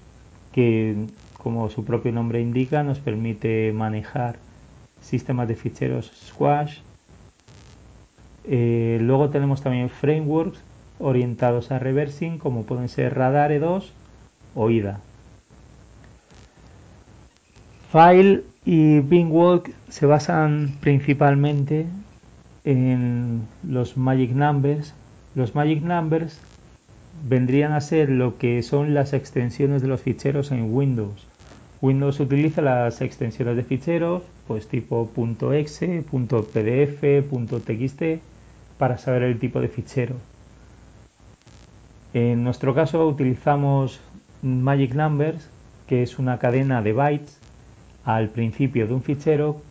[0.53, 0.95] que
[1.38, 4.38] como su propio nombre indica nos permite manejar
[5.01, 6.77] sistemas de ficheros Squash.
[8.45, 10.63] Eh, luego tenemos también frameworks
[10.97, 13.91] orientados a reversing como pueden ser Radare 2
[14.55, 15.01] o IDA.
[17.91, 21.86] File y Bingwalk se basan principalmente
[22.63, 24.95] en los Magic Numbers.
[25.36, 26.39] Los Magic Numbers
[27.22, 31.28] vendrían a ser lo que son las extensiones de los ficheros en Windows.
[31.82, 35.09] Windows utiliza las extensiones de ficheros, pues tipo
[35.53, 37.03] .exe, .pdf,
[37.66, 38.01] .txt,
[38.78, 40.16] para saber el tipo de fichero.
[42.14, 43.99] En nuestro caso utilizamos
[44.41, 45.49] Magic Numbers,
[45.88, 47.39] que es una cadena de bytes
[48.05, 49.61] al principio de un fichero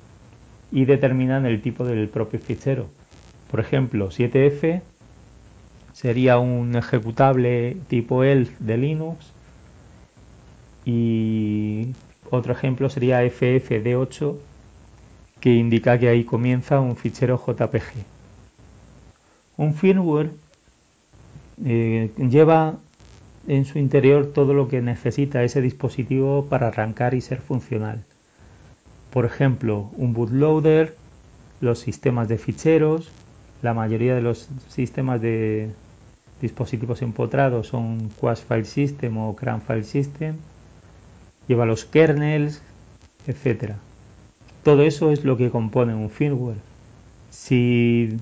[0.70, 2.88] y determinan el tipo del propio fichero.
[3.50, 4.82] Por ejemplo, 7F
[6.02, 9.32] sería un ejecutable tipo ELF de Linux
[10.84, 11.92] y
[12.28, 14.36] otro ejemplo sería FFD8
[15.38, 18.04] que indica que ahí comienza un fichero JPG.
[19.56, 20.32] Un firmware
[21.64, 22.78] eh, lleva
[23.46, 28.02] en su interior todo lo que necesita ese dispositivo para arrancar y ser funcional.
[29.12, 30.96] Por ejemplo, un bootloader,
[31.60, 33.12] los sistemas de ficheros,
[33.62, 35.70] la mayoría de los sistemas de
[36.42, 40.36] dispositivos empotrados son Quash File System o CRAN File System,
[41.48, 42.62] lleva los kernels,
[43.26, 43.74] etc.
[44.62, 46.58] Todo eso es lo que compone un firmware.
[47.30, 48.18] Si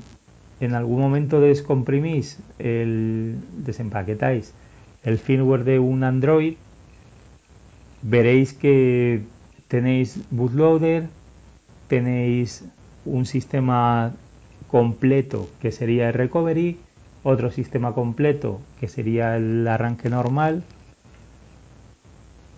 [0.61, 4.55] en algún momento descomprimís, el, desempaquetáis
[5.03, 6.55] el firmware de un Android,
[8.03, 9.23] veréis que
[9.69, 11.09] tenéis bootloader,
[11.89, 12.69] tenéis
[13.07, 14.13] un sistema
[14.69, 16.79] completo que sería el recovery,
[17.23, 20.63] otro sistema completo que sería el arranque normal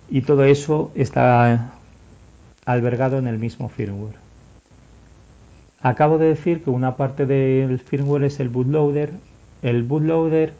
[0.08, 1.72] y todo eso está
[2.64, 4.16] albergado en el mismo firmware.
[5.80, 9.10] Acabo de decir que una parte del firmware es el bootloader.
[9.62, 10.54] El bootloader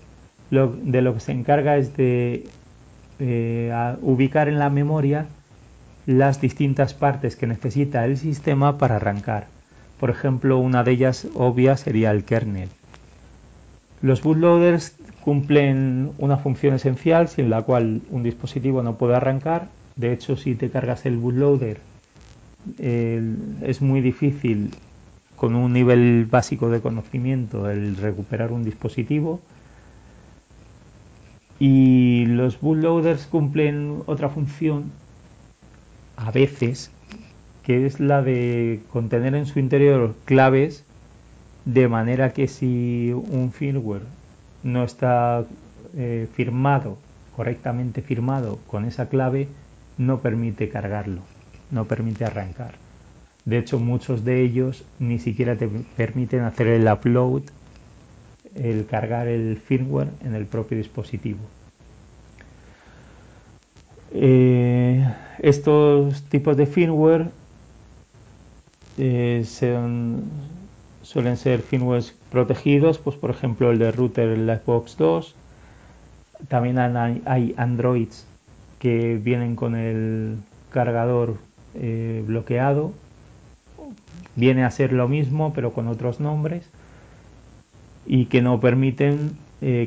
[0.51, 2.45] de lo que se encarga es de
[3.21, 5.27] eh, ubicar en la memoria
[6.07, 9.47] las distintas partes que necesita el sistema para arrancar.
[10.01, 12.69] Por ejemplo, una de ellas obvia sería el kernel.
[14.03, 19.69] Los bootloaders cumplen una función esencial sin la cual un dispositivo no puede arrancar.
[19.95, 21.79] De hecho, si te cargas el bootloader,
[22.79, 24.71] es muy difícil
[25.37, 29.41] con un nivel básico de conocimiento el recuperar un dispositivo.
[31.61, 34.91] Y los bootloaders cumplen otra función
[36.17, 36.91] a veces,
[37.63, 40.85] que es la de contener en su interior claves
[41.65, 44.03] de manera que si un firmware
[44.63, 45.45] no está
[45.97, 46.99] eh, firmado,
[47.37, 49.49] correctamente firmado con esa clave,
[49.99, 51.23] no permite cargarlo,
[51.71, 52.75] no permite arrancar.
[53.45, 57.43] De hecho, muchos de ellos ni siquiera te permiten hacer el upload,
[58.55, 61.41] el cargar el firmware en el propio dispositivo.
[64.15, 65.05] Eh,
[65.39, 67.31] estos tipos de firmware
[68.99, 69.43] eh,
[71.13, 75.35] suelen ser firmwares protegidos, pues por ejemplo el de router Livebox 2.
[76.49, 78.27] También hay, Androids
[78.79, 80.39] que vienen con el
[80.71, 81.37] cargador
[81.75, 82.93] eh, bloqueado.
[84.35, 86.69] Viene a ser lo mismo pero con otros nombres
[88.07, 89.37] y que no permiten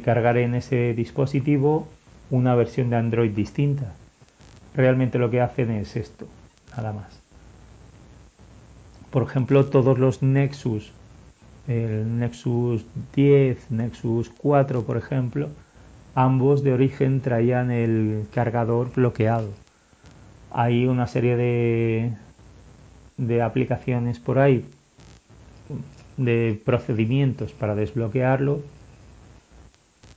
[0.05, 1.85] cargar en ese dispositivo
[2.29, 3.93] una versión de Android distinta
[4.75, 6.27] realmente lo que hacen es esto,
[6.75, 7.21] nada más.
[9.09, 10.91] Por ejemplo, todos los Nexus,
[11.67, 12.85] el Nexus
[13.15, 15.49] 10, Nexus 4, por ejemplo,
[16.13, 19.49] ambos de origen traían el cargador bloqueado.
[20.51, 22.13] Hay una serie de,
[23.17, 24.65] de aplicaciones por ahí,
[26.17, 28.61] de procedimientos para desbloquearlo,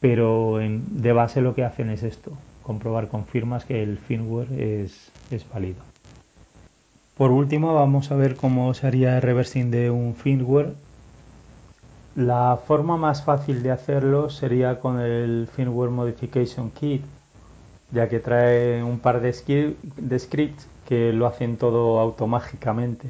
[0.00, 2.32] pero de base lo que hacen es esto,
[2.62, 5.82] comprobar con firmas que el firmware es, es válido.
[7.16, 10.74] Por último, vamos a ver cómo se haría el reversing de un firmware.
[12.18, 17.04] La forma más fácil de hacerlo sería con el Firmware Modification Kit.
[17.92, 23.08] ya que trae un par de, scripts que lo hacen todo automáticamente.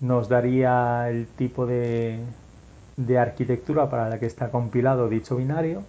[0.00, 2.20] nos daría el tipo de,
[2.96, 5.84] de arquitectura para la que está compilado dicho binario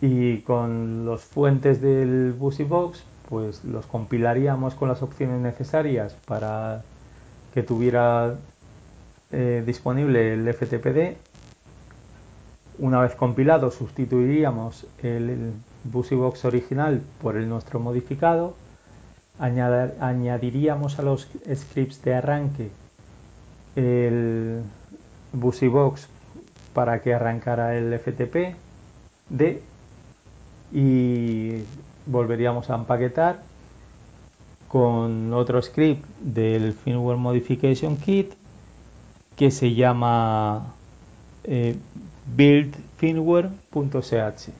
[0.00, 6.82] y con los fuentes del BusyBox pues los compilaríamos con las opciones necesarias para
[7.54, 8.36] que tuviera
[9.32, 11.16] eh, disponible el FTPD
[12.78, 15.52] una vez compilado sustituiríamos el,
[15.84, 18.56] BusyBox original por el nuestro modificado.
[19.38, 22.70] Añadiríamos a los scripts de arranque
[23.76, 24.62] el
[25.32, 26.08] BusyBox
[26.72, 28.56] para que arrancara el FTP
[29.28, 29.62] D
[30.74, 31.62] y
[32.04, 33.40] volveríamos a empaquetar
[34.68, 38.34] con otro script del firmware modification kit
[39.36, 40.74] que se llama
[41.44, 41.76] eh,
[42.36, 44.50] buildfirmware.sh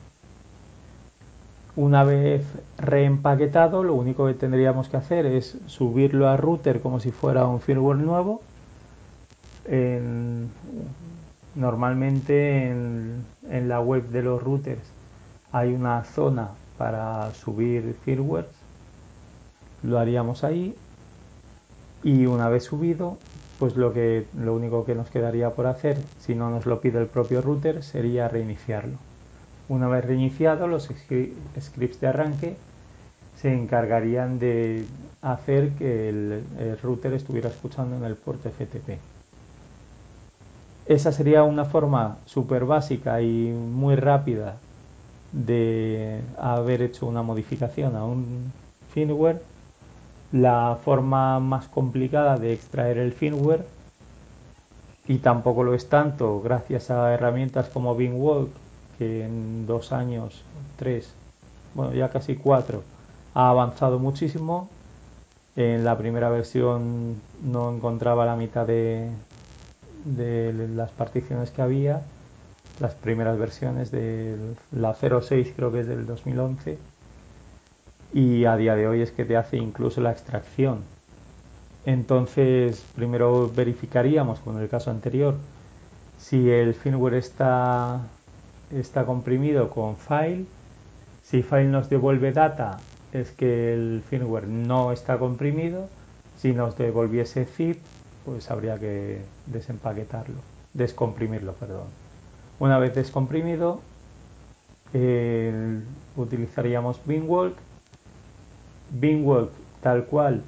[1.77, 2.45] una vez
[2.77, 7.59] reempaquetado, lo único que tendríamos que hacer es subirlo a router como si fuera un
[7.59, 8.41] firmware nuevo.
[11.55, 14.94] normalmente en, en, la web de los routers
[15.55, 18.49] hay una zona para subir firmware.
[19.83, 20.75] Lo haríamos ahí.
[22.03, 23.17] Y una vez subido,
[23.57, 26.99] pues lo, que, lo único que nos quedaría por hacer, si no nos lo pide
[26.99, 28.97] el propio router, sería reiniciarlo.
[29.69, 32.57] Una vez reiniciado, los scripts de arranque
[33.37, 34.85] se encargarían de
[35.21, 36.43] hacer que el,
[36.83, 38.99] router estuviera escuchando en el puerto FTP.
[40.85, 44.57] Esa sería una forma súper básica y muy rápida
[45.35, 48.51] de haber hecho una modificación a un
[48.93, 49.41] firmware.
[50.31, 53.65] La forma más complicada de extraer el firmware
[55.07, 58.49] y tampoco lo es tanto gracias a herramientas como BingWalk
[58.97, 60.43] que en dos años,
[60.77, 61.13] tres,
[61.73, 62.83] bueno, ya casi cuatro,
[63.33, 64.69] ha avanzado muchísimo.
[65.55, 69.09] En la primera versión no encontraba la mitad de,
[70.05, 72.01] de las particiones que había.
[72.79, 74.35] Las primeras versiones de
[74.71, 76.77] la 06 creo que es del 2011.
[78.13, 80.83] Y a día de hoy es que te hace incluso la extracción.
[81.85, 85.35] Entonces, primero verificaríamos, como en el caso anterior,
[86.17, 88.01] si el firmware está
[88.71, 90.45] está comprimido con file.
[91.21, 92.77] Si file nos devuelve data
[93.11, 95.87] es que el firmware no está comprimido.
[96.37, 97.77] Si nos devolviese zip,
[98.25, 100.35] pues habría que desempaquetarlo,
[100.73, 102.04] descomprimirlo, perdón.
[102.59, 103.81] Una vez descomprimido,
[106.15, 107.57] utilizaríamos binwalk.
[108.91, 109.51] Binwalk
[109.81, 110.41] tal cual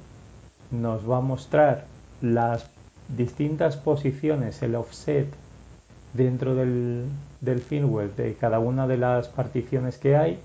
[0.70, 1.86] nos va a mostrar
[2.22, 2.70] las
[3.08, 5.28] distintas posiciones, el offset
[6.14, 7.04] dentro del,
[7.40, 10.38] del firmware de cada una de las particiones que hay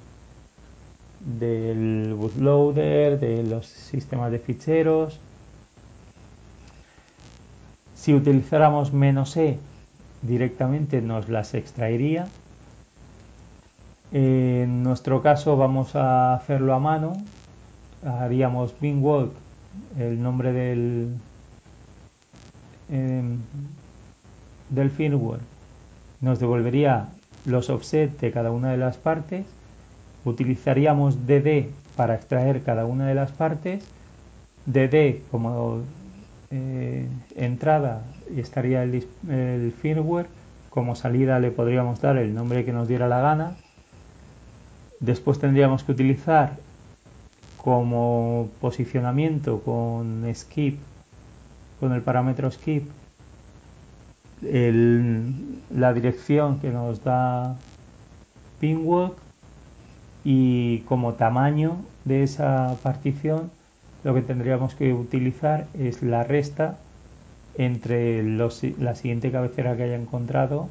[1.20, 5.20] del bootloader, de los sistemas de ficheros.
[7.96, 9.60] Si utilizáramos menos "-e",
[10.24, 12.28] directamente nos las extraería.
[14.12, 17.14] En nuestro caso vamos a hacerlo a mano.
[18.06, 19.32] Haríamos binwalk,
[19.98, 21.16] el nombre del,
[22.90, 23.38] em,
[24.70, 25.54] del firmware
[26.24, 27.10] nos devolvería
[27.46, 29.46] los offsets de cada una de las partes,
[30.24, 33.86] utilizaríamos DD para extraer cada una de las partes,
[34.66, 35.82] DD como
[36.56, 38.04] eh, entrada
[38.38, 40.28] estaría el, firmware,
[40.70, 43.56] como salida le podríamos dar el nombre que nos diera la gana,
[45.00, 46.58] después tendríamos que utilizar
[47.58, 50.78] como posicionamiento con skip,
[51.80, 52.88] con el parámetro skip,
[54.44, 57.58] la dirección que nos da
[58.60, 59.18] pinwalk
[60.24, 63.50] y como tamaño de esa partición
[64.04, 66.78] lo que tendríamos que utilizar es la resta
[67.56, 70.70] entre la siguiente cabecera que haya encontrado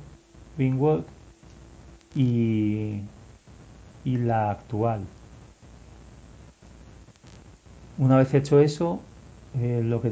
[0.57, 1.07] pinwalk
[2.15, 3.01] y,
[4.05, 5.03] la actual
[7.99, 9.01] una vez hecho eso
[9.61, 10.11] eh, lo que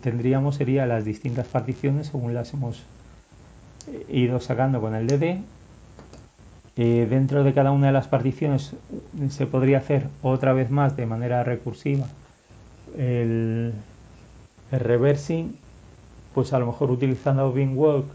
[0.00, 2.84] tendríamos sería las distintas particiones según las hemos
[4.08, 5.42] ido sacando con el DD.
[6.76, 8.74] Eh, dentro de cada una de las particiones
[9.30, 12.06] se podría hacer otra vez más de manera recursiva
[12.96, 13.72] el,
[14.70, 15.56] reversing,
[16.34, 18.06] pues a lo mejor utilizando walk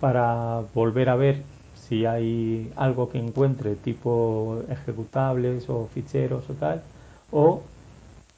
[0.00, 1.42] para volver a ver
[1.74, 6.82] si hay algo que encuentre tipo ejecutables o ficheros o tal,
[7.30, 7.62] o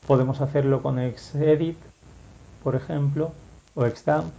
[0.06, 1.76] podemos hacerlo con Xedit,
[2.62, 3.32] por ejemplo,
[3.74, 4.32] o Xdump,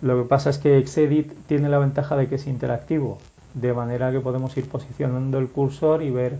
[0.00, 3.18] lo que pasa es que Xedit tiene la ventaja de que es interactivo,
[3.54, 6.38] de manera que podemos ir posicionando el cursor y ver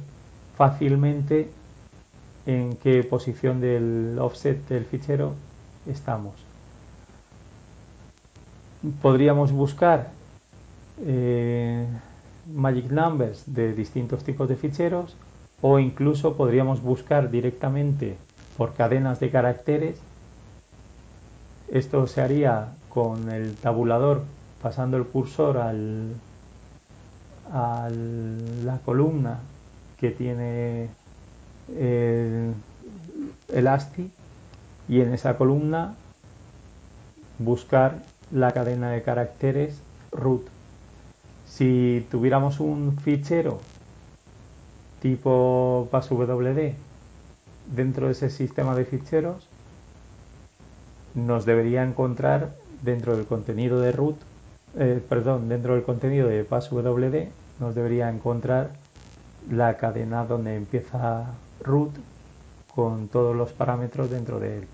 [0.56, 1.50] fácilmente
[2.49, 5.34] en qué posición del offset del fichero
[5.86, 6.32] estamos.
[9.03, 10.12] Podríamos buscar
[11.05, 11.86] eh,
[12.51, 15.14] magic numbers de distintos tipos de ficheros
[15.61, 18.16] o incluso podríamos buscar directamente
[18.57, 20.01] por cadenas de caracteres.
[21.70, 24.22] Esto se haría con el tabulador
[24.62, 26.14] pasando el cursor al,
[27.53, 27.90] a
[28.64, 29.40] la columna
[29.99, 30.88] que tiene
[31.76, 32.54] el,
[33.52, 34.10] el ASCII
[34.88, 35.94] y en esa columna
[37.38, 40.46] buscar la cadena de caracteres root.
[41.44, 43.58] Si tuviéramos un fichero
[45.00, 46.72] tipo PassWD
[47.74, 49.48] dentro de ese sistema de ficheros,
[51.14, 54.16] nos debería encontrar dentro del contenido de root,
[54.76, 58.70] eh, perdón, dentro del contenido de passwd nos debería encontrar
[59.50, 61.26] la cadena donde empieza
[61.62, 61.94] root
[62.74, 64.68] con todos los parámetros dentro de él.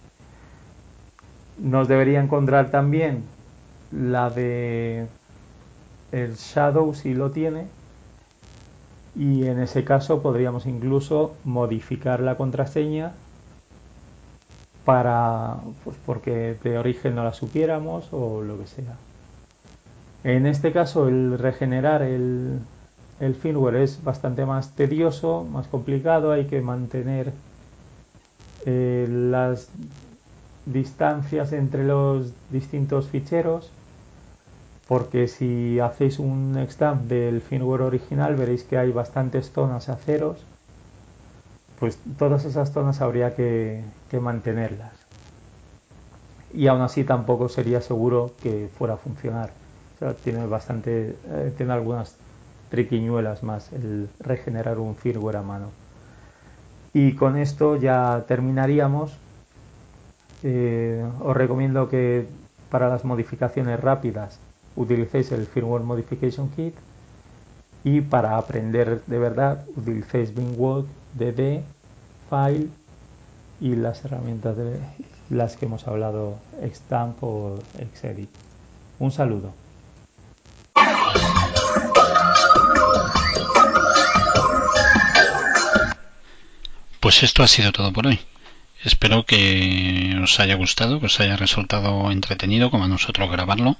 [1.59, 3.25] Nos debería encontrar también
[3.93, 5.07] la de
[6.13, 7.67] el shadow si lo tiene
[9.17, 13.13] y en ese caso podríamos incluso modificar la contraseña
[14.85, 18.97] para pues porque de origen no la supiéramos o lo que sea.
[20.25, 22.59] En este caso el regenerar el,
[23.21, 27.33] el firmware es bastante más tedioso, más complicado, hay que mantener
[28.67, 29.71] eh, las
[30.67, 33.71] distancias entre los distintos ficheros
[34.89, 40.45] porque si hacéis un extamp del firmware original veréis que hay bastantes zonas a ceros
[41.79, 43.85] pues todas esas zonas habría que,
[44.21, 44.93] mantenerlas.
[46.53, 49.51] Y aún así tampoco sería seguro que fuera a funcionar.
[50.23, 52.17] tiene bastante, eh, tiene algunas
[52.75, 55.69] triquiñuelas más el regenerar un firmware a mano.
[56.93, 59.17] Y con esto ya terminaríamos.
[60.43, 62.27] Eh, os recomiendo que
[62.71, 64.41] para las modificaciones rápidas
[64.75, 66.75] utilicéis el Firmware Modification Kit
[67.85, 71.63] y para aprender de verdad utilicéis Bingwalk DD,
[72.29, 72.69] File
[73.61, 74.81] y las herramientas de
[75.31, 77.59] las que hemos hablado, Extamp o
[77.95, 78.31] Xedit.
[78.99, 79.64] Un saludo.
[87.05, 88.19] Pues esto ha sido todo por hoy.
[88.83, 93.77] Espero que os haya gustado, que os haya resultado entretenido como a nosotros grabarlo.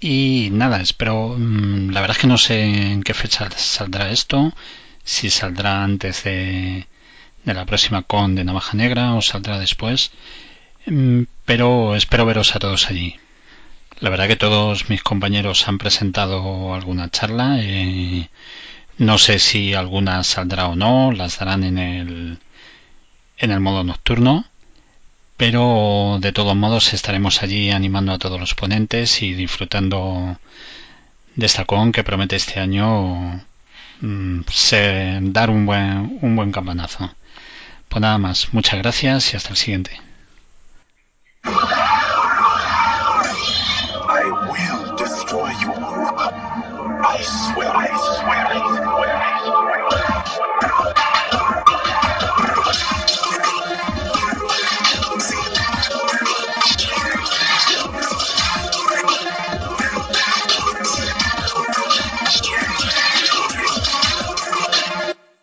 [0.00, 4.54] Y nada, espero, mm, la verdad es que no sé en qué fecha saldrá esto,
[5.04, 6.86] si saldrá antes de,
[7.44, 10.10] la próxima con de Navaja Negra o saldrá después,
[10.86, 13.16] mm, pero espero veros a todos allí.
[14.00, 17.58] La verdad que todos mis compañeros han presentado alguna charla.
[17.60, 18.30] Eh,
[18.98, 22.38] no sé si alguna saldrá o no, las darán en el,
[23.38, 24.44] en el modo nocturno,
[25.36, 30.38] pero de todos modos estaremos allí animando a todos los ponentes y disfrutando
[31.34, 33.44] de esta con que promete este año
[34.00, 37.12] mm, ser, dar un buen, un buen campanazo.
[37.88, 40.00] Pues nada más, muchas gracias y hasta el siguiente.